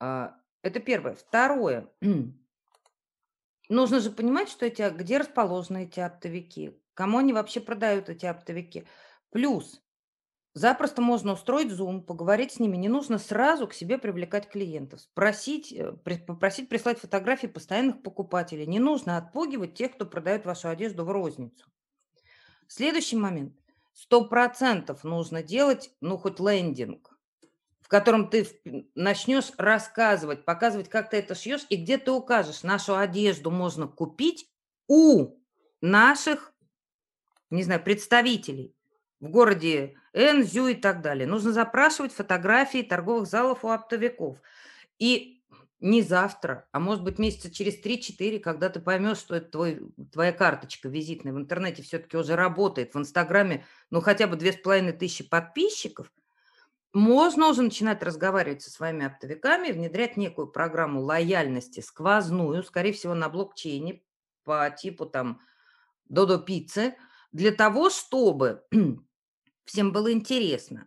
[0.01, 1.15] А, это первое.
[1.15, 1.89] Второе.
[3.69, 8.87] Нужно же понимать, что эти, где расположены эти оптовики, кому они вообще продают эти оптовики.
[9.31, 9.82] Плюс
[10.55, 12.77] Запросто можно устроить Zoom, поговорить с ними.
[12.77, 15.01] Не нужно сразу к себе привлекать клиентов.
[15.01, 15.93] Спросить, э,
[16.27, 18.67] попросить прислать фотографии постоянных покупателей.
[18.67, 21.65] Не нужно отпугивать тех, кто продает вашу одежду в розницу.
[22.67, 23.57] Следующий момент.
[23.95, 27.19] Сто процентов нужно делать, ну, хоть лендинг,
[27.81, 28.47] в котором ты
[28.95, 34.51] начнешь рассказывать, показывать, как ты это шьешь, и где ты укажешь, нашу одежду можно купить
[34.87, 35.39] у
[35.81, 36.55] наших,
[37.51, 38.75] не знаю, представителей
[39.21, 41.27] в городе Энзю и так далее.
[41.27, 44.39] Нужно запрашивать фотографии торговых залов у оптовиков.
[44.99, 45.43] И
[45.81, 49.81] не завтра, а может быть месяца через 3-4, когда ты поймешь, что это твой,
[50.13, 56.13] твоя карточка визитная в интернете все-таки уже работает, в Инстаграме, ну, хотя бы 2500 подписчиков,
[56.93, 63.29] можно уже начинать разговаривать со своими оптовиками, внедрять некую программу лояльности сквозную, скорее всего, на
[63.29, 64.03] блокчейне
[64.45, 65.41] по типу там
[66.05, 66.95] Додо Пиццы,
[67.33, 68.63] для того, чтобы
[69.73, 70.87] всем было интересно.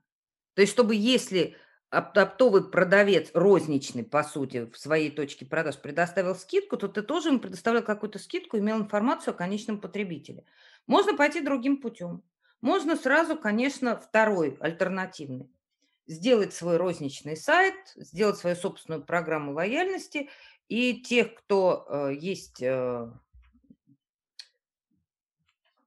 [0.54, 1.58] То есть, чтобы если
[1.90, 7.40] оптовый продавец розничный, по сути, в своей точке продаж предоставил скидку, то ты тоже ему
[7.40, 10.46] предоставлял какую-то скидку, имел информацию о конечном потребителе.
[10.86, 12.22] Можно пойти другим путем.
[12.62, 15.50] Можно сразу, конечно, второй, альтернативный.
[16.06, 20.30] Сделать свой розничный сайт, сделать свою собственную программу лояльности,
[20.68, 23.12] и тех, кто э, есть э,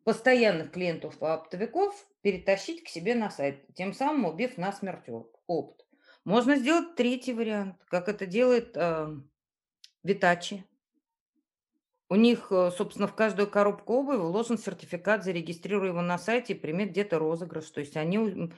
[0.08, 5.04] постоянных клиентов оптовиков перетащить к себе на сайт, тем самым убив насмерть
[5.46, 5.86] опыт.
[6.24, 9.14] Можно сделать третий вариант, как это делает э,
[10.02, 10.64] Витачи.
[12.08, 16.58] У них, э, собственно, в каждую коробку обуви вложен сертификат, зарегистрируй его на сайте и
[16.58, 17.68] прими где-то розыгрыш.
[17.68, 18.50] То есть они,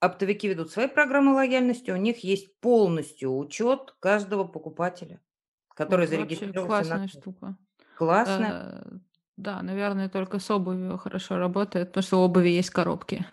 [0.00, 5.20] оптовики ведут свои программы лояльности, у них есть полностью учет каждого покупателя,
[5.68, 7.56] который Вот зарегистрировался классная на штука.
[7.96, 9.02] Классно.
[9.40, 13.24] Э, да, наверное, только с обувью хорошо работает, потому что у обуви есть коробки.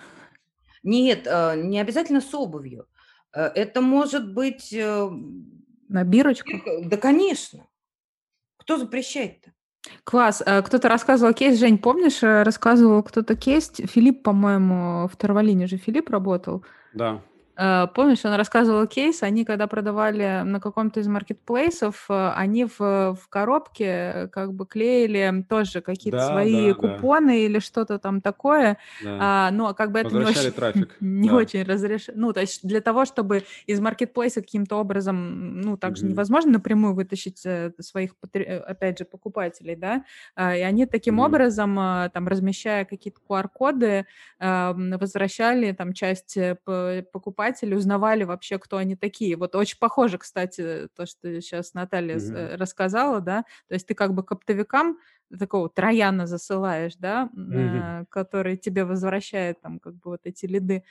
[0.84, 2.88] Нет, э, не обязательно с обувью.
[3.34, 4.74] Э, это может быть...
[4.74, 5.10] Э,
[5.89, 6.49] На бирочку?
[6.86, 7.68] Да, конечно.
[8.58, 9.51] Кто запрещает-то?
[10.03, 10.43] Класс.
[10.45, 16.66] Кто-то рассказывал кейс, Жень, помнишь, рассказывал кто-то кейс, Филипп, по-моему, в Тарвалине же Филипп работал.
[16.93, 17.22] Да.
[17.58, 22.80] Э, помнишь, он рассказывал кейс, они когда продавали на каком-то из маркетплейсов, э, они в,
[22.80, 27.34] в коробке как бы клеили тоже какие-то да, свои да, купоны да.
[27.34, 29.18] или что-то там такое, да.
[29.20, 30.95] а, но как бы это не очень, трафик.
[30.99, 31.36] не да.
[31.36, 32.28] очень разрешено.
[32.28, 36.10] Ну, то есть для того, чтобы из маркетплейса каким-то образом, ну, также mm-hmm.
[36.10, 38.12] невозможно напрямую вытащить э, своих,
[38.68, 40.03] опять же, покупателей, да,
[40.36, 41.26] а, и они таким mm-hmm.
[41.26, 41.76] образом,
[42.14, 44.05] там, размещая какие-то QR-коды,
[44.39, 49.36] возвращали там часть покупателей покупатели узнавали вообще, кто они такие.
[49.36, 52.58] Вот очень похоже, кстати, то, что сейчас Наталья mm-hmm.
[52.58, 54.98] рассказала, да, то есть ты как бы к оптовикам
[55.39, 58.06] такого трояна засылаешь, да, mm-hmm.
[58.10, 60.84] который тебе возвращает там как бы вот эти лиды,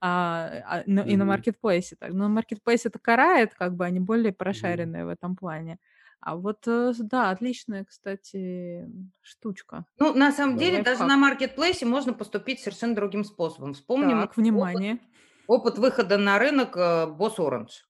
[0.00, 1.08] а, а, ну, mm-hmm.
[1.08, 2.12] и на маркетплейсе так.
[2.12, 5.06] Но на маркетплейсе это карает, как бы они более прошаренные mm-hmm.
[5.06, 5.78] в этом плане.
[6.20, 8.88] А вот, э, да, отличная, кстати,
[9.20, 9.84] штучка.
[9.98, 10.94] Ну, на самом деле, лайфхак.
[10.98, 13.74] даже на маркетплейсе можно поступить совершенно другим способом.
[13.74, 14.94] Вспомним так, внимание.
[14.94, 15.13] Опыт
[15.46, 17.84] Опыт выхода на рынок э, Boss Orange.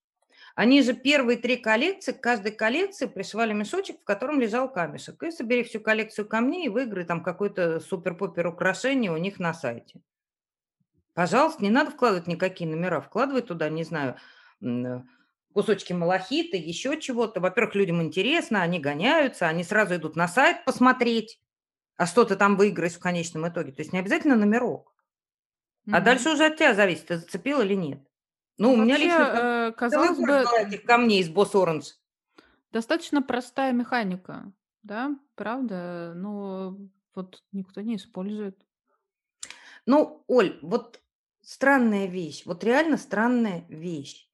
[0.56, 5.22] Они же первые три коллекции, к каждой коллекции пришивали мешочек, в котором лежал камешек.
[5.22, 10.00] И собери всю коллекцию камней и выиграй там какой-то супер-пупер украшение у них на сайте.
[11.12, 13.00] Пожалуйста, не надо вкладывать никакие номера.
[13.00, 14.16] Вкладывай туда, не знаю,
[15.52, 17.40] кусочки малахита, еще чего-то.
[17.40, 21.40] Во-первых, людям интересно, они гоняются, они сразу идут на сайт посмотреть,
[21.96, 23.72] а что ты там выиграешь в конечном итоге.
[23.72, 24.93] То есть не обязательно номерок.
[25.90, 28.00] А дальше уже от тебя зависит, ты зацепил или нет.
[28.56, 31.94] Ну, у меня лично э, казалось бы, этих камней из Boss Orange.
[32.72, 36.12] достаточно простая механика, да, правда?
[36.14, 36.78] Но
[37.14, 38.58] вот никто не использует.
[39.86, 41.00] Ну, Оль, вот
[41.42, 44.28] странная вещь, вот реально странная вещь.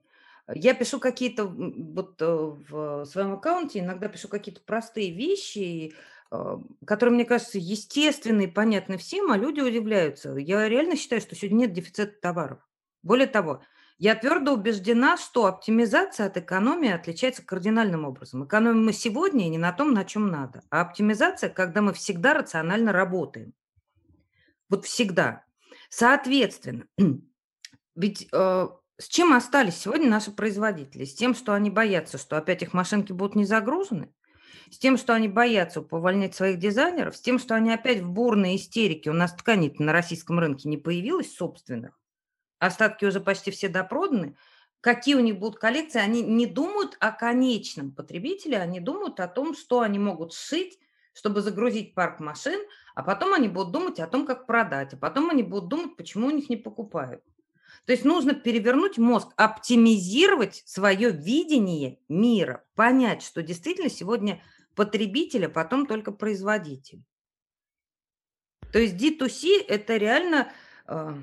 [0.52, 5.94] Я пишу какие-то, вот э, в своем аккаунте иногда пишу какие-то простые вещи,
[6.30, 10.34] а, которые, мне кажется, естественны и понятны всем, а люди удивляются.
[10.36, 12.60] Я реально считаю, что сегодня нет дефицита товаров.
[13.02, 13.62] Более того,
[13.98, 18.44] я твердо убеждена, что оптимизация от экономии отличается кардинальным образом.
[18.44, 20.62] Экономим мы сегодня не на том, на чем надо.
[20.70, 23.52] А оптимизация, когда мы всегда рационально работаем.
[24.70, 25.44] Вот всегда.
[25.90, 26.86] Соответственно,
[27.96, 31.04] ведь э, с чем остались сегодня наши производители?
[31.04, 34.12] С тем, что они боятся, что опять их машинки будут не загружены?
[34.70, 37.16] С тем, что они боятся повольнять своих дизайнеров?
[37.16, 39.10] С тем, что они опять в бурной истерике?
[39.10, 41.98] У нас тканей на российском рынке не появилось собственных.
[42.60, 44.36] Остатки уже почти все допроданы.
[44.80, 45.98] Какие у них будут коллекции?
[45.98, 50.78] Они не думают о конечном потребителе, они думают о том, что они могут сшить,
[51.14, 52.60] чтобы загрузить парк машин,
[52.94, 56.28] а потом они будут думать о том, как продать, а потом они будут думать, почему
[56.28, 57.24] у них не покупают.
[57.86, 64.40] То есть нужно перевернуть мозг, оптимизировать свое видение мира, понять, что действительно сегодня
[64.80, 67.02] потребитель, а потом только производитель.
[68.72, 70.50] То есть D2C– это реально,
[70.86, 71.14] э,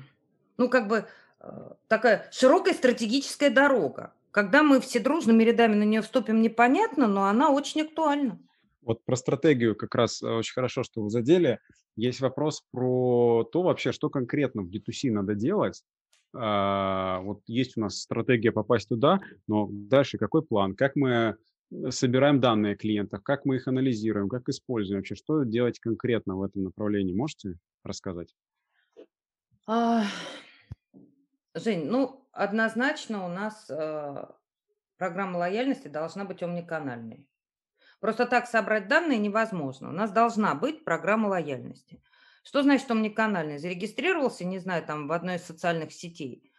[0.58, 1.08] ну, как бы
[1.40, 4.14] э, такая широкая стратегическая дорога.
[4.30, 8.38] Когда мы все дружными рядами на нее вступим, непонятно, но она очень актуальна.
[8.82, 11.58] Вот про стратегию как раз э, очень хорошо, что вы задели.
[11.96, 15.82] Есть вопрос про то вообще, что конкретно в D2C надо делать,
[16.32, 20.76] а, вот есть у нас стратегия попасть туда, но дальше какой план?
[20.76, 21.36] Как мы
[21.90, 26.64] собираем данные клиентов, как мы их анализируем, как используем вообще, что делать конкретно в этом
[26.64, 27.14] направлении?
[27.14, 27.54] Можете
[27.84, 28.34] рассказать?
[29.66, 30.04] А,
[31.54, 34.26] Жень, ну, однозначно у нас э,
[34.96, 37.26] программа лояльности должна быть омниканальной.
[38.00, 39.88] Просто так собрать данные невозможно.
[39.88, 42.00] У нас должна быть программа лояльности.
[42.44, 43.58] Что значит омниканальный?
[43.58, 46.50] Зарегистрировался, не знаю, там в одной из социальных сетей,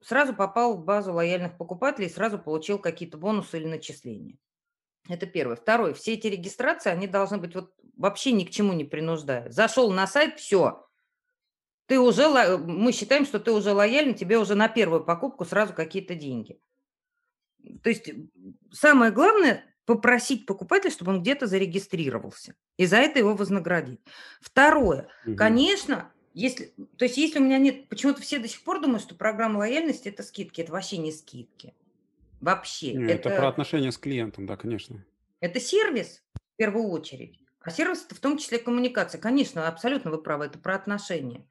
[0.00, 4.38] сразу попал в базу лояльных покупателей, сразу получил какие-то бонусы или начисления.
[5.08, 5.56] Это первое.
[5.56, 5.94] Второе.
[5.94, 9.50] Все эти регистрации, они должны быть вот вообще ни к чему не принуждая.
[9.50, 10.86] Зашел на сайт, все.
[11.86, 16.14] Ты уже, мы считаем, что ты уже лояльный, тебе уже на первую покупку сразу какие-то
[16.14, 16.58] деньги.
[17.82, 18.10] То есть
[18.72, 24.00] самое главное попросить покупателя, чтобы он где-то зарегистрировался, и за это его вознаградить.
[24.40, 25.36] Второе, угу.
[25.36, 29.14] конечно, если, то есть если у меня нет, почему-то все до сих пор думают, что
[29.14, 31.74] программа лояльности это скидки, это вообще не скидки.
[32.44, 32.92] Вообще.
[32.92, 35.04] это, это про отношения с клиентом, да, конечно.
[35.40, 37.38] Это сервис в первую очередь.
[37.60, 39.20] А сервис это в том числе коммуникация.
[39.20, 41.46] Конечно, абсолютно вы правы, это про отношения.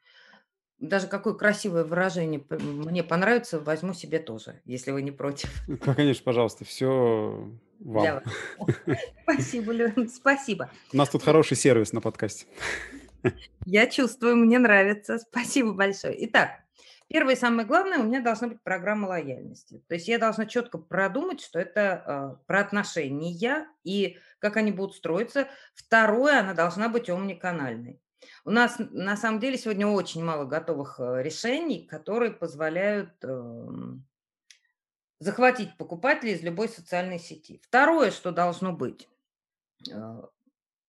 [0.79, 5.49] Даже какое красивое выражение мне понравится, возьму себе тоже, если вы не против.
[5.67, 8.21] Ну, конечно, пожалуйста, все вам.
[9.23, 10.69] Спасибо, Лен, спасибо.
[10.91, 12.45] У нас тут хороший сервис на подкасте.
[13.65, 15.17] Я чувствую, мне нравится.
[15.17, 16.25] Спасибо большое.
[16.27, 16.62] Итак,
[17.07, 19.83] первое и самое главное, у меня должна быть программа лояльности.
[19.87, 24.95] То есть я должна четко продумать, что это э, про отношения и как они будут
[24.95, 25.47] строиться.
[25.73, 27.99] Второе, она должна быть омниканальной.
[28.45, 34.05] У нас на самом деле сегодня очень мало готовых э, решений, которые позволяют эм,
[35.19, 37.61] захватить покупателей из любой социальной сети.
[37.63, 39.09] Второе, что должно быть.
[39.91, 40.23] Э,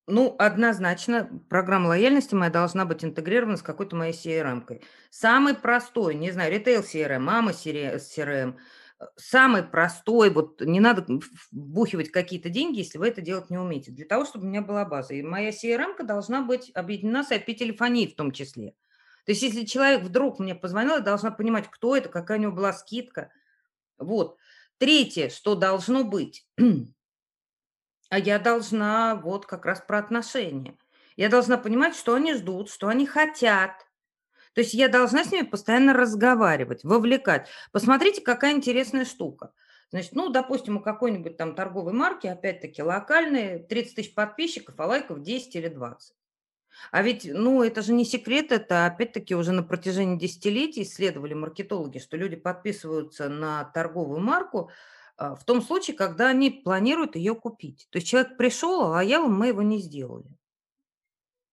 [0.07, 4.83] ну, однозначно, программа лояльности моя должна быть интегрирована с какой-то моей CRM-кой.
[5.11, 8.57] Самый простой, не знаю, ритейл CRM, мама CRM,
[9.17, 11.07] самый простой, вот не надо
[11.51, 14.85] вбухивать какие-то деньги, если вы это делать не умеете, для того, чтобы у меня была
[14.85, 15.15] база.
[15.15, 18.75] И моя CRM должна быть объединена с IP-телефонией в том числе.
[19.25, 22.53] То есть если человек вдруг мне позвонил, я должна понимать, кто это, какая у него
[22.53, 23.31] была скидка.
[23.99, 24.37] Вот.
[24.79, 26.47] Третье, что должно быть,
[28.15, 30.79] а я должна вот как раз про отношения.
[31.17, 33.73] Я должна понимать, что они ждут, что они хотят,
[34.55, 37.49] то есть я должна с ними постоянно разговаривать, вовлекать.
[37.73, 39.53] Посмотрите, какая интересная штука.
[39.91, 45.21] Значит, ну, допустим, у какой-нибудь там торговой марки, опять-таки, локальные, 30 тысяч подписчиков, а лайков
[45.21, 46.15] 10 или 20.
[46.93, 51.99] А ведь, ну, это же не секрет, это опять-таки уже на протяжении десятилетий исследовали маркетологи,
[51.99, 54.71] что люди подписываются на торговую марку
[55.17, 57.89] в том случае, когда они планируют ее купить.
[57.91, 60.37] То есть человек пришел, а лоялом мы его не сделали.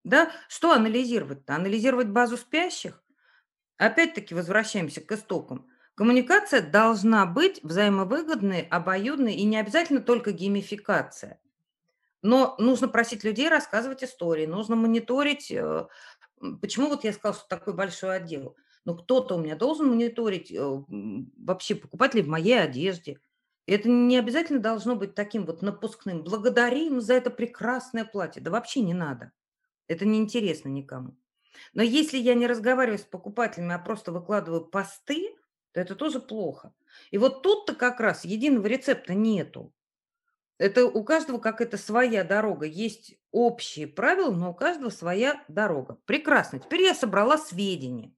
[0.04, 1.56] Да, что анализировать-то?
[1.56, 3.04] Анализировать базу спящих?
[3.78, 5.68] Опять-таки возвращаемся к истокам.
[5.96, 11.40] Коммуникация должна быть взаимовыгодной, обоюдной и не обязательно только геймификация.
[12.24, 15.88] Но нужно просить людей рассказывать истории, нужно мониторить, э,
[16.62, 18.56] почему вот я сказала, что такой большой отдел.
[18.86, 20.60] Ну, кто-то у меня должен мониторить э,
[21.38, 23.20] вообще покупателей в моей одежде.
[23.68, 26.24] Это не обязательно должно быть таким вот напускным.
[26.24, 28.42] Благодарим за это прекрасное платье.
[28.42, 29.32] Да вообще не надо.
[29.88, 31.16] Это неинтересно никому.
[31.74, 35.36] Но если я не разговариваю с покупателями, а просто выкладываю посты,
[35.74, 36.74] то это тоже плохо.
[37.12, 39.74] И вот тут-то как раз единого рецепта нету.
[40.58, 42.66] Это у каждого какая-то своя дорога.
[42.66, 45.98] Есть общие правила, но у каждого своя дорога.
[46.06, 46.60] Прекрасно.
[46.60, 48.14] Теперь я собрала сведения.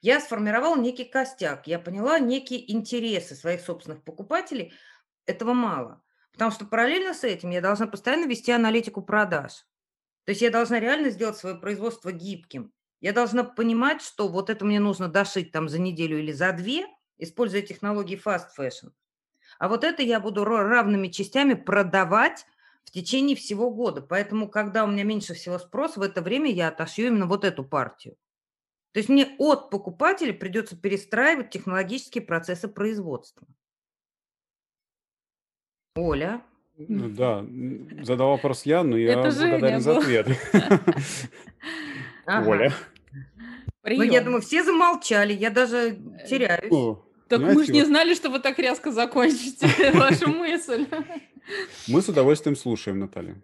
[0.00, 1.66] Я сформировала некий костяк.
[1.66, 4.72] Я поняла некие интересы своих собственных покупателей.
[5.26, 6.02] Этого мало.
[6.32, 9.66] Потому что параллельно с этим я должна постоянно вести аналитику продаж.
[10.24, 12.72] То есть я должна реально сделать свое производство гибким.
[13.00, 16.86] Я должна понимать, что вот это мне нужно дошить там за неделю или за две,
[17.16, 18.92] используя технологии fast fashion.
[19.58, 22.46] А вот это я буду равными частями продавать
[22.84, 24.00] в течение всего года.
[24.00, 27.64] Поэтому, когда у меня меньше всего спрос, в это время я отошью именно вот эту
[27.64, 28.16] партию.
[28.98, 33.46] То есть мне от покупателя придется перестраивать технологические процессы производства.
[35.94, 36.42] Оля.
[36.76, 37.46] Ну, да,
[38.02, 40.26] задал вопрос я, но я Это благодарен за ответ.
[42.26, 42.72] Оля.
[43.84, 45.96] Ну, я думаю, все замолчали, я даже
[46.28, 46.72] теряюсь.
[46.72, 50.88] О, так мы же не знали, что вы так резко закончите вашу мысль.
[51.86, 53.40] Мы с удовольствием слушаем, Наталья.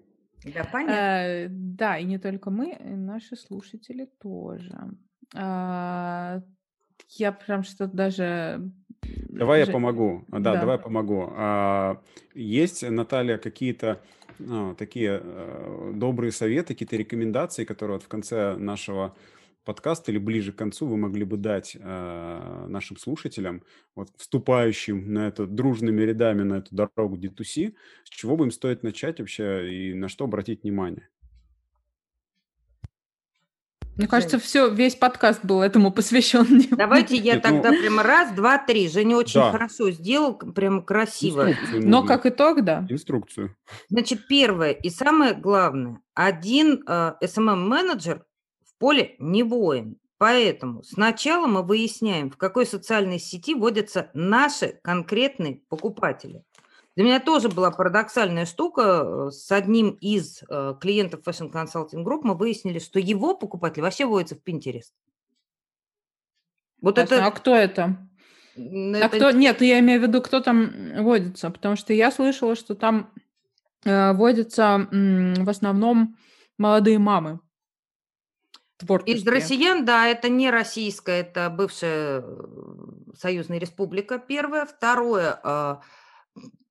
[0.52, 0.92] Да, понятно.
[0.92, 4.96] Э, да, и не только мы, наши слушатели тоже.
[5.34, 6.40] А,
[7.10, 8.70] я прям что-то даже...
[9.02, 10.24] Давай я помогу.
[10.28, 10.60] Да, да.
[10.60, 11.32] давай помогу.
[11.36, 12.02] А,
[12.34, 14.00] есть, Наталья, какие-то
[14.38, 19.14] ну, такие э, добрые советы, какие-то рекомендации, которые вот в конце нашего
[19.64, 23.62] подкаст или ближе к концу вы могли бы дать э, нашим слушателям,
[23.94, 28.82] вот вступающим на это дружными рядами на эту дорогу D2C, с чего бы им стоит
[28.82, 31.08] начать вообще и на что обратить внимание?
[33.96, 36.62] Мне кажется, все, весь подкаст был этому посвящен.
[36.76, 37.80] Давайте я Нет, ну тогда ну...
[37.80, 38.88] прямо раз, два, три.
[38.88, 39.52] Женя очень да.
[39.52, 41.50] хорошо сделал, прям красиво.
[41.72, 42.86] Но как итог, да.
[42.88, 43.56] Инструкцию.
[43.88, 46.00] Значит, первое и самое главное.
[46.14, 48.24] Один э, SMM-менеджер
[48.84, 49.96] поле не воин.
[50.18, 56.44] Поэтому сначала мы выясняем, в какой социальной сети водятся наши конкретные покупатели.
[56.96, 58.82] Для меня тоже была парадоксальная штука.
[59.04, 64.04] Э, с одним из э, клиентов Fashion Consulting Group мы выяснили, что его покупатели вообще
[64.04, 64.92] водятся в Pinterest.
[66.80, 67.24] Вот это...
[67.24, 67.96] А кто это?
[68.54, 69.06] это...
[69.06, 69.30] А кто...
[69.32, 73.12] Нет, я имею в виду, кто там водится, потому что я слышала, что там
[73.84, 76.16] э, водятся м, в основном
[76.58, 77.40] молодые мамы?
[79.06, 82.44] Из россиян, да, это не российская, это бывшая э,
[83.18, 84.66] союзная республика, первое.
[84.66, 85.40] Второе,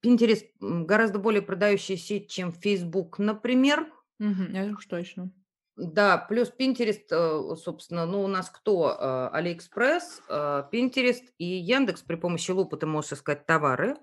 [0.04, 3.92] Pinterest гораздо более продающая сеть, чем Facebook, например.
[4.20, 5.32] Угу, это уж точно.
[5.76, 9.30] Да, плюс Pinterest, э, собственно, ну у нас кто?
[9.32, 13.96] AliExpress, Pinterest и Яндекс при помощи лупы ты можешь искать товары.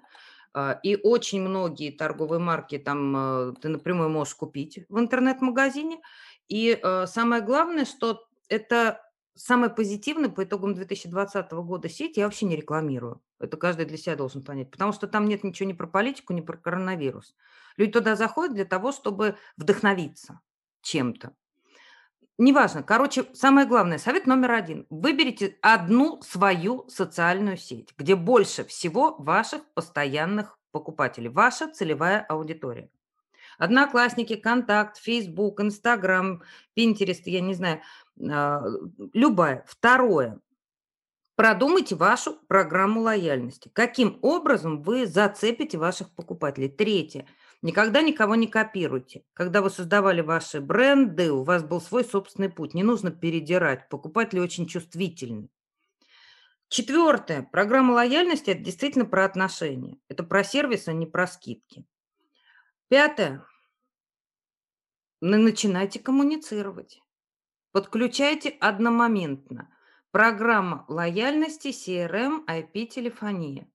[0.82, 6.00] И очень многие торговые марки там э, ты напрямую можешь купить в интернет-магазине.
[6.48, 9.00] И э, самое главное, что это
[9.40, 13.22] самое позитивное по итогам 2020 года сеть я вообще не рекламирую.
[13.38, 14.70] Это каждый для себя должен понять.
[14.70, 17.34] Потому что там нет ничего ни про политику, ни про коронавирус.
[17.76, 20.40] Люди туда заходят для того, чтобы вдохновиться
[20.82, 21.34] чем-то.
[22.38, 22.82] Неважно.
[22.82, 24.86] Короче, самое главное, совет номер один.
[24.88, 32.90] Выберите одну свою социальную сеть, где больше всего ваших постоянных покупателей, ваша целевая аудитория.
[33.60, 36.42] Одноклассники, Контакт, Фейсбук, Инстаграм,
[36.72, 37.82] Пинтерест, я не знаю,
[38.18, 38.64] а,
[39.12, 39.64] любая.
[39.68, 40.40] Второе.
[41.36, 43.70] Продумайте вашу программу лояльности.
[43.74, 46.70] Каким образом вы зацепите ваших покупателей?
[46.70, 47.26] Третье.
[47.60, 49.24] Никогда никого не копируйте.
[49.34, 52.72] Когда вы создавали ваши бренды, у вас был свой собственный путь.
[52.72, 53.90] Не нужно передирать.
[53.90, 55.50] Покупатели очень чувствительны.
[56.68, 57.42] Четвертое.
[57.42, 59.98] Программа лояльности– это действительно про отношения.
[60.08, 61.84] Это про сервис, а не про скидки.
[62.90, 63.46] Пятое.
[65.20, 67.00] Начинайте коммуницировать.
[67.70, 69.72] Подключайте одномоментно.
[70.10, 73.70] Программа лояльности, CRM, IP-телефония.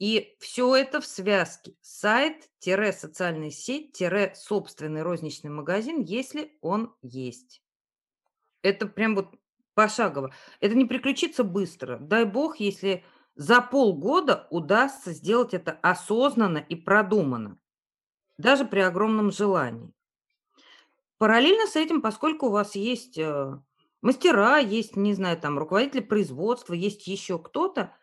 [0.00, 1.76] И все это в связке.
[1.80, 7.62] Сайт-социальная сеть-собственный розничный магазин, если он есть.
[8.62, 9.32] Это прям вот
[9.74, 10.34] пошагово.
[10.58, 11.98] Это не приключится быстро.
[12.00, 13.04] Дай бог, если
[13.36, 17.59] за полгода удастся сделать это осознанно и продуманно
[18.40, 19.92] даже при огромном желании.
[21.18, 23.58] Параллельно с этим, поскольку у вас есть э,
[24.00, 27.94] мастера, есть, не знаю, там руководители производства, есть еще кто-то,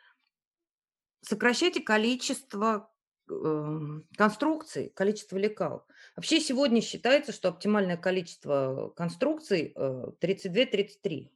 [1.22, 2.92] сокращайте количество
[3.30, 3.80] э,
[4.16, 5.88] конструкций, количество лекал.
[6.16, 11.30] Вообще сегодня считается, что оптимальное количество конструкций э, 32-33.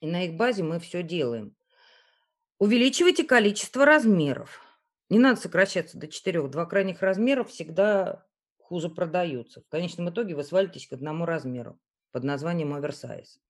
[0.00, 1.54] И на их базе мы все делаем.
[2.58, 4.65] Увеличивайте количество размеров.
[5.08, 6.50] Не надо сокращаться до четырех.
[6.50, 8.26] Два крайних размера всегда
[8.58, 9.60] хуже продаются.
[9.60, 11.78] В конечном итоге вы свалитесь к одному размеру
[12.10, 13.40] под названием оверсайз.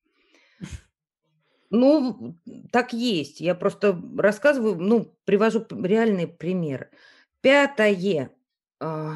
[1.70, 2.38] Ну,
[2.70, 3.40] так есть.
[3.40, 6.90] Я просто рассказываю, ну, привожу реальные примеры.
[7.40, 8.30] Пятое.
[8.78, 9.14] А,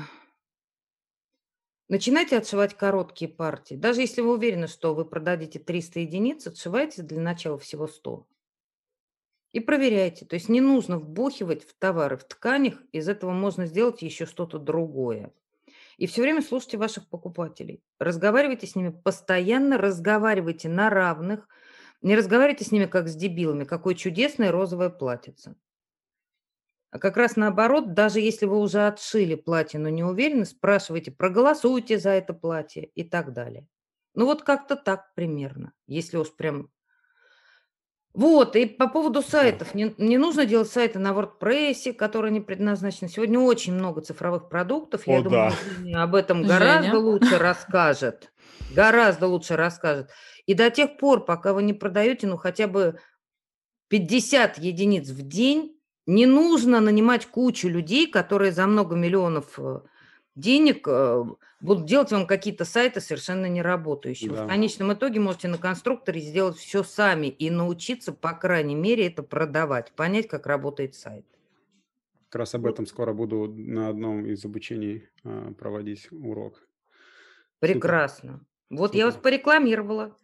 [1.89, 3.75] начинайте отшивать короткие партии.
[3.75, 8.27] Даже если вы уверены, что вы продадите 300 единиц, отшивайте для начала всего 100.
[9.53, 10.25] И проверяйте.
[10.25, 14.59] То есть не нужно вбухивать в товары в тканях, из этого можно сделать еще что-то
[14.59, 15.33] другое.
[15.99, 17.83] И все время слушайте ваших покупателей.
[17.99, 21.49] Разговаривайте с ними постоянно, разговаривайте на равных.
[22.01, 23.65] Не разговаривайте с ними как с дебилами.
[23.65, 25.57] Какое чудесное розовое платьице.
[26.91, 31.99] А как раз наоборот, даже если вы уже отшили платье, но не уверены, спрашивайте, проголосуйте
[31.99, 33.67] за это платье и так далее.
[34.15, 36.71] Ну вот как-то так примерно, если уж прям
[38.13, 39.75] вот, и по поводу сайтов.
[39.75, 43.09] Не, не нужно делать сайты на WordPress, которые не предназначены.
[43.09, 45.07] Сегодня очень много цифровых продуктов.
[45.07, 45.57] Я О, думаю, да.
[45.77, 46.99] Женя об этом гораздо Женя.
[46.99, 48.33] лучше расскажет.
[48.75, 50.11] Гораздо лучше расскажет.
[50.47, 52.99] И до тех пор, пока вы не продаете, ну, хотя бы
[53.89, 59.81] 50 единиц в день, не нужно нанимать кучу людей, которые за много миллионов э,
[60.35, 61.25] денег э,
[61.61, 64.31] будут делать вам какие-то сайты совершенно не работающие.
[64.31, 64.45] Да.
[64.45, 69.23] В конечном итоге можете на конструкторе сделать все сами и научиться, по крайней мере, это
[69.23, 71.27] продавать, понять, как работает сайт.
[72.29, 76.55] Как раз об этом скоро буду на одном из обучений а, проводить урок.
[76.57, 78.41] Супер, Прекрасно.
[78.71, 79.25] Вот я вас супер.
[79.25, 80.17] порекламировала.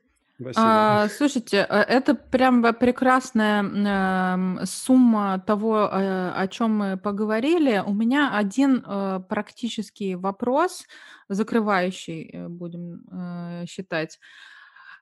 [0.55, 7.83] А, слушайте, э, это прям прекрасная эм, сумма того, э, о чем мы поговорили.
[7.87, 10.85] У меня один э, практический вопрос,
[11.31, 14.19] закрывающий, э, будем э, считать.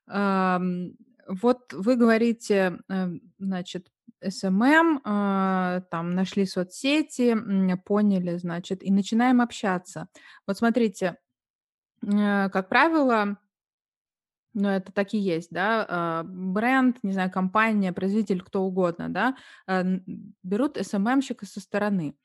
[0.07, 0.93] Ам,
[1.26, 3.09] Вот вы говорите, э,
[3.39, 3.89] значит,
[4.22, 7.35] SMM, э, там нашли соцсети,
[7.85, 10.07] поняли, значит, и начинаем общаться.
[10.47, 11.16] Вот смотрите,
[12.03, 13.39] э, как правило,
[14.55, 19.37] ну, это так и есть, да, а, бренд, не знаю, компания, производитель, кто угодно, да,
[19.67, 19.85] а,
[20.43, 22.17] берут SMM щика со стороны.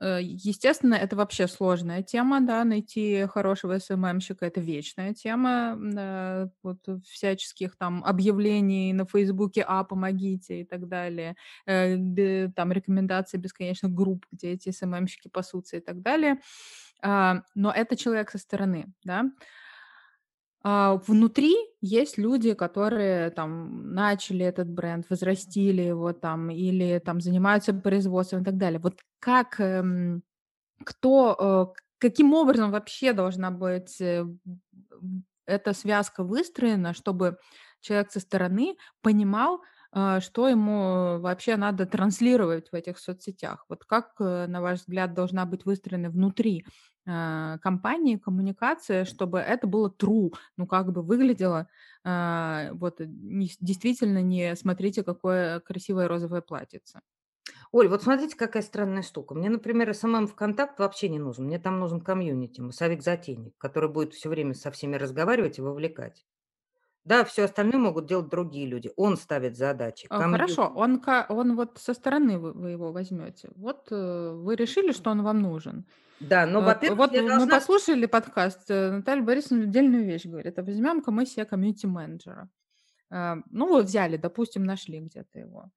[0.00, 6.50] Э, Естественно, это вообще сложная тема, да, найти хорошего SMM щика, это вечная тема, да,
[6.62, 13.92] вот всяческих там объявлений на Фейсбуке, а, помогите и так далее, э, там рекомендации бесконечных
[13.92, 16.40] групп, где эти СММщики пасутся и так далее.
[17.02, 19.24] А, Но это человек со стороны, да,
[20.64, 27.74] а, внутри есть люди, которые там начали этот бренд, возрастили его там или там занимаются
[27.74, 28.80] производством и так далее.
[28.80, 30.22] Вот как, эм,
[30.84, 34.26] кто, э, каким образом вообще должна быть э,
[35.46, 37.38] эта связка выстроена, чтобы
[37.80, 39.60] человек со стороны понимал,
[39.92, 43.64] а, что ему вообще надо транслировать в этих соцсетях?
[43.68, 46.64] Вот как, э, на ваш взгляд, должна быть выстроена внутри
[47.04, 51.68] компании коммуникация, чтобы это было true, ну, как бы выглядело,
[52.04, 57.00] а, вот, э, не действительно не смотрите, какое красивое розовое платьице.
[57.72, 59.34] Оль, вот смотрите, какая странная штука.
[59.34, 61.44] Мне, например, SMM ВКонтакт вообще не нужен.
[61.46, 66.24] Мне там нужен комьюнити, массовик-затейник, который будет все время со всеми разговаривать и вовлекать.
[67.04, 68.90] Да, все остальное могут делать другие люди.
[68.96, 70.06] Он ставит задачи.
[70.08, 70.54] А, комьюнити.
[70.54, 73.50] хорошо, он он вот со стороны вы вы его возьмете.
[73.56, 75.84] Вот, э, вы решили, что он вам нужен.
[76.20, 77.56] Да, но, во-первых, вот я мы должна...
[77.56, 82.48] послушали подкаст, э, Наталья Борисовна отдельную вещь говорит: "А возьмем-ка мы себе комьюнити-менеджера".
[83.10, 85.70] Э, ну, вот взяли, допустим, нашли где-то его.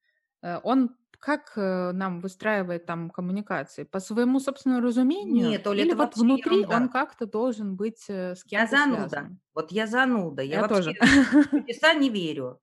[0.63, 3.83] Он как, э, нам выстраивает там коммуникации?
[3.83, 5.49] По своему собственному разумению?
[5.49, 6.77] Нет, Оля, Или это вот внутри ерунда.
[6.77, 9.09] он как-то должен быть, э, с Я кем-то зануда.
[9.09, 9.39] связан?
[9.53, 10.41] Вот я зануда.
[10.43, 10.93] Я, Я вообще тоже.
[10.93, 12.61] в чудеса не верю.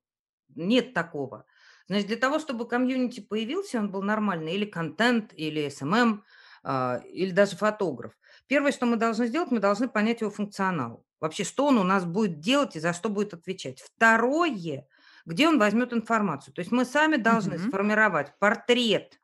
[0.55, 1.45] Нет такого.
[1.87, 6.23] Значит, для того, чтобы комьюнити появился, он был нормальный, или контент, или SMM,
[6.63, 8.13] а, или даже фотограф.
[8.47, 11.05] Первое, что мы должны сделать, мы должны понять его функционал.
[11.19, 13.81] Вообще, что он у нас будет делать и за что будет отвечать.
[13.81, 14.87] Второе,
[15.25, 16.53] где он возьмет информацию.
[16.53, 17.67] То есть мы сами должны Мгм.
[17.69, 19.19] сформировать портрет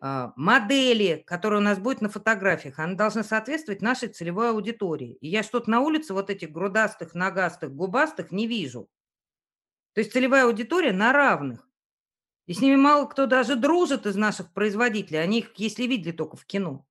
[0.00, 5.18] а, модели, которая у нас будет на фотографиях, она должна соответствовать нашей целевой аудитории.
[5.20, 8.88] И я что-то на улице вот этих грудастых, ногастых, губастых не вижу.
[9.94, 11.68] То есть целевая аудитория на равных.
[12.46, 15.22] И с ними мало кто даже дружит из наших производителей.
[15.22, 16.86] Они их, если видели, только в кино.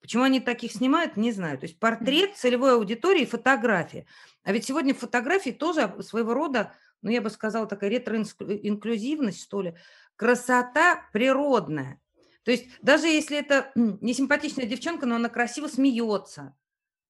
[0.00, 1.58] Почему они таких снимают, не знаю.
[1.58, 4.06] То есть портрет целевой аудитории и фотография.
[4.42, 6.74] А ведь сегодня фотографии тоже своего рода,
[7.04, 9.76] ну, я бы сказала, такая ретроинклюзивность, что ли.
[10.16, 12.00] Красота природная.
[12.44, 16.56] То есть даже если это м, несимпатичная девчонка, но она красиво смеется,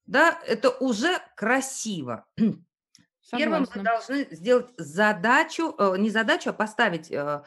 [0.07, 2.27] да, это уже красиво.
[2.37, 3.83] Первым мы Согласна.
[3.83, 7.43] должны сделать задачу, э, не задачу, а поставить э,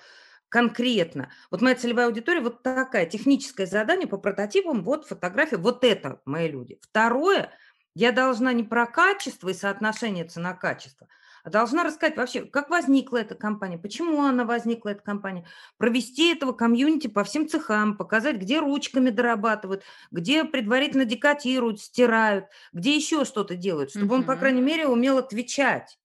[0.49, 1.31] конкретно.
[1.51, 6.49] Вот моя целевая аудитория вот такая, техническое задание по прототипам, вот фотография, вот это мои
[6.49, 6.79] люди.
[6.81, 7.51] Второе,
[7.93, 11.07] я должна не про качество и соотношение цена-качество,
[11.49, 15.45] должна рассказать вообще, как возникла эта компания, почему она возникла, эта компания,
[15.77, 22.95] провести этого комьюнити по всем цехам, показать, где ручками дорабатывают, где предварительно декотируют, стирают, где
[22.95, 25.99] еще что-то делают, чтобы он, по крайней мере, умел отвечать.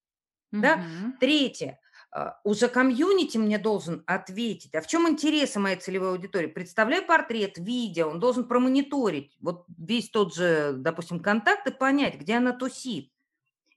[0.59, 0.82] Да?
[0.82, 1.12] Мгм.
[1.18, 1.78] Третье.
[2.14, 6.49] а, уже комьюнити мне должен ответить, а в чем интересы моей целевой аудитории?
[6.49, 12.34] Представляю портрет, видео, он должен промониторить вот весь тот же, допустим, контакт и понять, где
[12.36, 13.12] она тусит,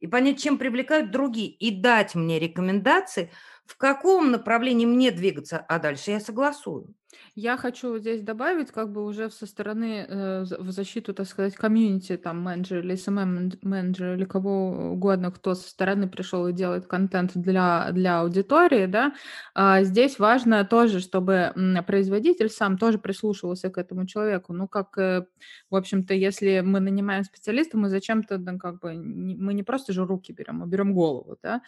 [0.05, 3.31] и понять, чем привлекают другие, и дать мне рекомендации,
[3.65, 6.93] в каком направлении мне двигаться, а дальше я согласую.
[7.35, 12.17] Я хочу здесь добавить, как бы уже со стороны, э, в защиту, так сказать, комьюнити,
[12.17, 17.89] там, менеджер или SMM-менеджер или кого угодно, кто со стороны пришел и делает контент для,
[17.91, 19.13] для аудитории, да,
[19.53, 21.53] а, здесь важно тоже, чтобы
[21.87, 24.53] производитель сам тоже прислушивался к этому человеку.
[24.53, 25.25] Ну, как, э,
[25.69, 30.05] в общем-то, если мы нанимаем специалиста, мы зачем-то, да, как бы, мы не просто же
[30.05, 31.61] руки берем, мы берем голову, да,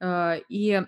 [0.00, 0.82] а, и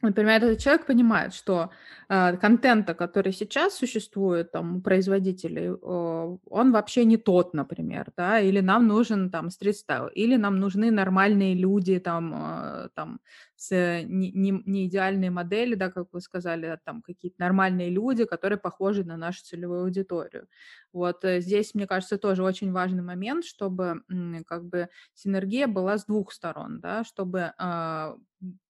[0.00, 1.70] Например, этот человек понимает, что
[2.08, 8.38] э, контента, который сейчас существует там у производителей, э, он вообще не тот, например, да,
[8.38, 13.18] или нам нужен там стрит-стайл, или нам нужны нормальные люди там, э, там
[13.56, 18.24] с не, не, не идеальные модели, да, как вы сказали, а там какие-то нормальные люди,
[18.24, 20.46] которые похожи на нашу целевую аудиторию.
[20.92, 24.02] Вот э, здесь, мне кажется, тоже очень важный момент, чтобы
[24.46, 28.14] как бы синергия была с двух сторон, да, чтобы э,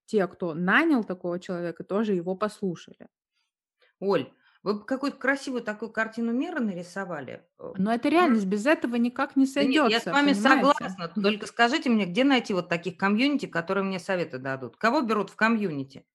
[0.08, 3.08] те, кто нанял такого человека, тоже его послушали.
[4.00, 4.32] Оль,
[4.64, 7.46] вы какую-то красивую такую картину мира нарисовали.
[7.60, 10.70] Э, Но это реальность, без этого никак не Да нет, я с вами понимаете?
[10.72, 11.08] согласна.
[11.20, 14.76] Только скажите мне, где найти вот таких комьюнити, которые мне советы дадут?
[14.76, 16.06] Кого берут в комьюнити?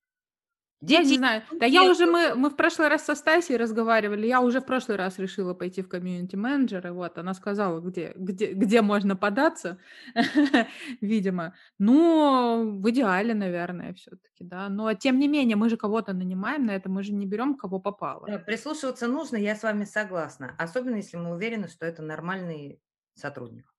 [0.88, 1.42] Я не знаю.
[1.52, 4.96] Да я уже, мы, мы в прошлый раз со Стасей разговаривали, я уже в прошлый
[4.96, 9.78] раз решила пойти в комьюнити менеджера, вот, она сказала, где, где, где можно податься,
[11.00, 11.54] видимо.
[11.78, 14.68] Ну, в идеале, наверное, все-таки, да.
[14.68, 17.80] Но, тем не менее, мы же кого-то нанимаем на это, мы же не берем, кого
[17.80, 18.38] попало.
[18.46, 20.54] Прислушиваться нужно, я с вами согласна.
[20.58, 22.80] Особенно, если мы уверены, что это нормальный
[23.14, 23.73] сотрудник.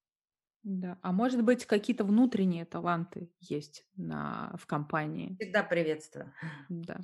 [0.65, 5.37] Да, а может быть, какие-то внутренние таланты есть на, в компании?
[5.39, 6.33] Всегда приветствую.
[6.69, 6.97] Да.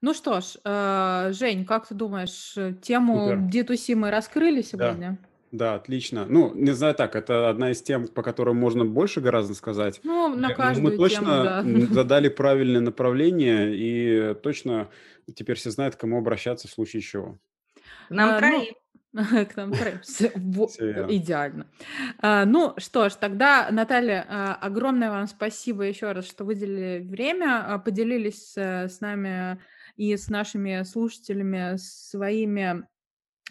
[0.00, 3.38] Ну что ж, э, Жень, как ты думаешь, э, тему Супер.
[3.38, 5.18] D2C мы раскрыли сегодня?
[5.20, 5.28] Да.
[5.52, 6.26] Да, отлично.
[6.28, 10.00] Ну, не знаю так, это одна из тем, по которым можно больше гораздо сказать.
[10.02, 11.94] Ну, на каждую Мы точно тему, да.
[11.94, 14.90] задали правильное направление, и точно
[15.32, 17.38] теперь все знают, к кому обращаться в случае чего.
[18.10, 18.58] Нам а, троим.
[18.58, 18.66] Ну,
[19.48, 19.72] К нам
[21.08, 21.66] Идеально.
[22.18, 27.64] А, ну что ж, тогда, Наталья, а, огромное вам спасибо еще раз, что выделили время,
[27.64, 29.60] а, поделились э, с нами
[29.96, 32.84] и с нашими слушателями своими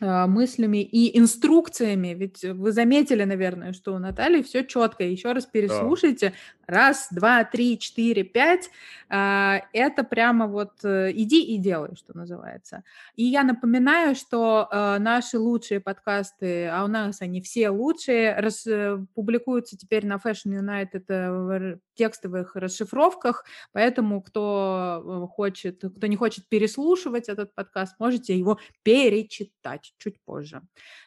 [0.02, 2.10] мыслями и инструкциями.
[2.10, 5.04] Ведь вы заметили, наверное, что у Натальи все четко.
[5.04, 6.34] Еще раз переслушайте.
[6.66, 8.70] Раз, два, три, четыре, пять.
[9.10, 12.84] А, это прямо вот э, иди и делай, что называется.
[13.16, 18.66] И я напоминаю, что э, наши лучшие подкасты, а у нас они все лучшие, рас,
[18.66, 23.44] э, публикуются теперь на Fashion United в текстовых расшифровках.
[23.74, 30.62] Поэтому кто хочет, кто не хочет переслушивать этот подкаст, можете его перечитать чуть позже.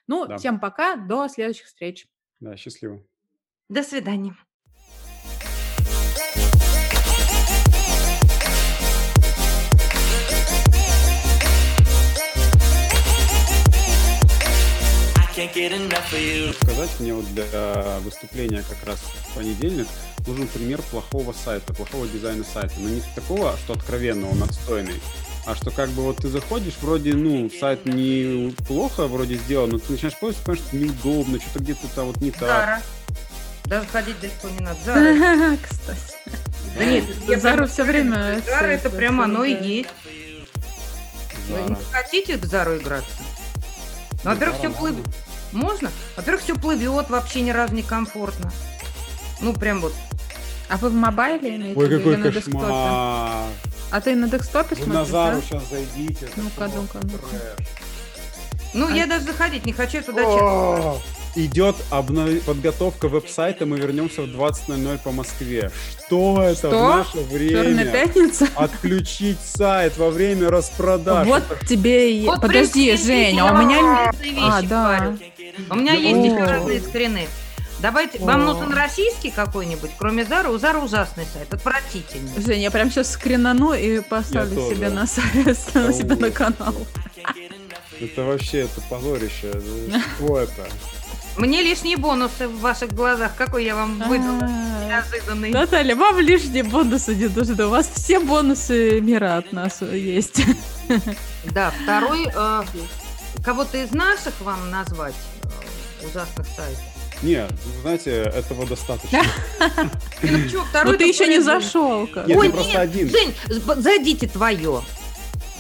[0.07, 0.37] Ну, да.
[0.37, 2.07] всем пока, до следующих встреч.
[2.41, 3.03] Да, счастливо.
[3.69, 4.37] До свидания.
[16.63, 19.87] Сказать мне вот для выступления как раз в понедельник
[20.27, 22.75] нужен пример плохого сайта, плохого дизайна сайта.
[22.79, 25.01] Но не такого, что откровенно он отстойный,
[25.47, 29.79] а что как бы вот ты заходишь, вроде, ну, сайт не плохо вроде сделан, но
[29.79, 32.41] ты начинаешь пользоваться, понимаешь, что неудобно, что-то где-то там вот не так.
[32.41, 32.83] Зара.
[33.67, 34.79] Даже ходить далеко не надо.
[34.85, 35.57] Зара.
[35.63, 36.01] Кстати.
[36.77, 38.43] Да нет, я Зара все время...
[38.45, 39.89] Зара это прямо оно и есть.
[41.49, 43.09] Вы не хотите в Зару играться?
[44.25, 45.07] Ну, во-первых, все плывет.
[45.53, 45.93] Можно?
[46.17, 48.53] Во-первых, все плывет, вообще ни разу не комфортно.
[49.41, 49.95] Ну, прям вот.
[50.69, 53.49] А вы в мобайле Ой, какой кошмар.
[53.97, 55.43] А ты на декстопе Вы смотришь, на Зару да?
[55.43, 56.29] сейчас зайдите.
[56.37, 57.27] Ну-ка, ну-ка, ну-ка.
[58.75, 58.91] Ну, а...
[58.95, 60.97] я даже заходить не хочу, туда честно.
[61.35, 62.43] Идет обнов...
[62.43, 65.71] подготовка веб-сайта, мы вернемся в 20.00 по Москве.
[66.07, 66.69] Что это Что?
[66.69, 67.63] в наше время?
[67.63, 68.49] Черная пятница?
[68.57, 71.27] Отключить сайт во время распродаж.
[71.27, 71.67] Вот это...
[71.67, 72.27] тебе и...
[72.27, 74.13] Вот Подожди, Женя, а у меня...
[74.43, 75.17] А, да.
[75.71, 77.29] У меня есть еще разные скрины.
[77.81, 78.25] Давайте, О.
[78.25, 80.49] вам нужен российский какой-нибудь, кроме Зары?
[80.51, 82.41] У Зары ужасный сайт, отвратительный.
[82.41, 86.75] Жень, я прям сейчас скрinaну и поставлю себе на сайт, на себя на канал.
[88.01, 89.53] Это вообще, это позорище.
[90.17, 90.67] Что это?
[91.37, 93.33] Мне лишние бонусы в ваших глазах.
[93.37, 94.49] Какой я вам выдала?
[94.87, 95.51] Неожиданный.
[95.51, 97.67] Наталья, вам лишние бонусы не нужны.
[97.67, 100.43] У вас все бонусы мира от нас есть.
[101.53, 102.27] Да, второй.
[102.35, 102.63] Э,
[103.45, 106.96] кого-то из наших вам назвать э, ужасных сайтов?
[107.23, 107.51] Нет,
[107.83, 109.23] знаете, этого достаточно.
[110.23, 110.99] Ну второй?
[110.99, 112.09] ты еще не зашел.
[112.27, 113.09] Нет, Ой, просто один.
[113.09, 114.83] Жень, зайдите твое.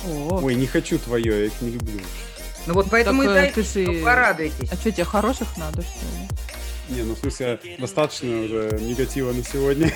[0.04, 2.00] Ой, не хочу твое, я их не люблю.
[2.66, 4.70] Ну вот поэтому и дайте, ну, порадуйтесь.
[4.72, 6.96] А что, тебе хороших надо, что ли?
[6.96, 9.92] Не, ну в смысле, достаточно уже негатива на сегодня.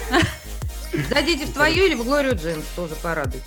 [1.11, 3.47] Зайдите в твою или в Глорию Джинс, тоже порадуйтесь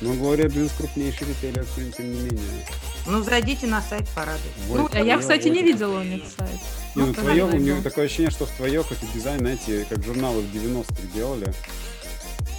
[0.00, 1.64] Ну, Глория Джинс крупнейший ритейлер,
[1.96, 2.66] тем не менее.
[3.06, 4.50] Ну, зайдите на сайт, порадуйтесь.
[4.68, 6.58] Ну, а я, кстати, не видела у них сайт.
[6.98, 10.02] Не, ну, ну твое, у меня такое ощущение, что в твое это дизайн, знаете, как
[10.02, 11.54] журналы в 90-х делали.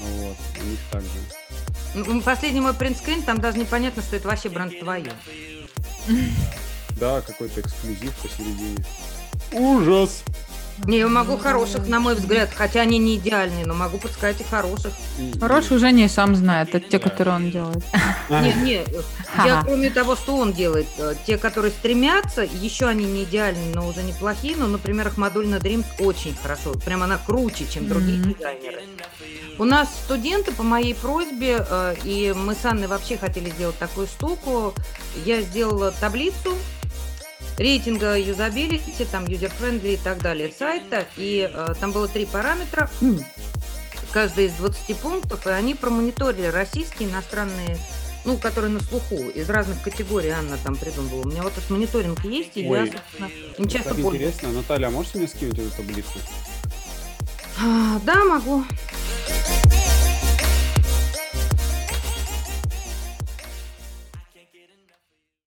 [0.02, 2.22] Вот, у них так же.
[2.22, 5.12] Последний мой принтскрин, там даже непонятно, что это вообще бренд твое.
[6.92, 8.78] Да, какой-то эксклюзив посередине.
[9.52, 10.24] Ужас!
[10.86, 14.44] Не, я могу хороших, на мой взгляд, хотя они не идеальные, но могу подсказать и
[14.44, 14.94] хороших.
[15.40, 17.84] Хороший уже не сам знает, это те, которые он делает.
[18.30, 18.86] Не, не,
[19.46, 23.88] я кроме того, что он делает, э, те, которые стремятся, еще они не идеальные, но
[23.88, 28.18] уже неплохие, но, например, их модуль на Dreams очень хорошо, прям она круче, чем другие
[28.18, 28.84] дизайнеры.
[29.58, 34.08] У нас студенты по моей просьбе, э, и мы с Анной вообще хотели сделать такую
[34.08, 34.74] штуку,
[35.26, 36.56] я сделала таблицу,
[37.60, 41.06] рейтинга юзабилити, там юзер-френдли и так далее сайта.
[41.18, 42.90] И э, там было три параметра,
[44.12, 47.78] каждый из 20 пунктов, и они промониторили российские, иностранные
[48.26, 51.22] ну, которые на слуху, из разных категорий Анна там придумывала.
[51.22, 54.52] У меня вот этот мониторинг есть, и Ой, я, собственно, им часто интересно.
[54.52, 56.20] Наталья, а можете мне скинуть эту таблицу?
[57.62, 58.66] А, да, могу.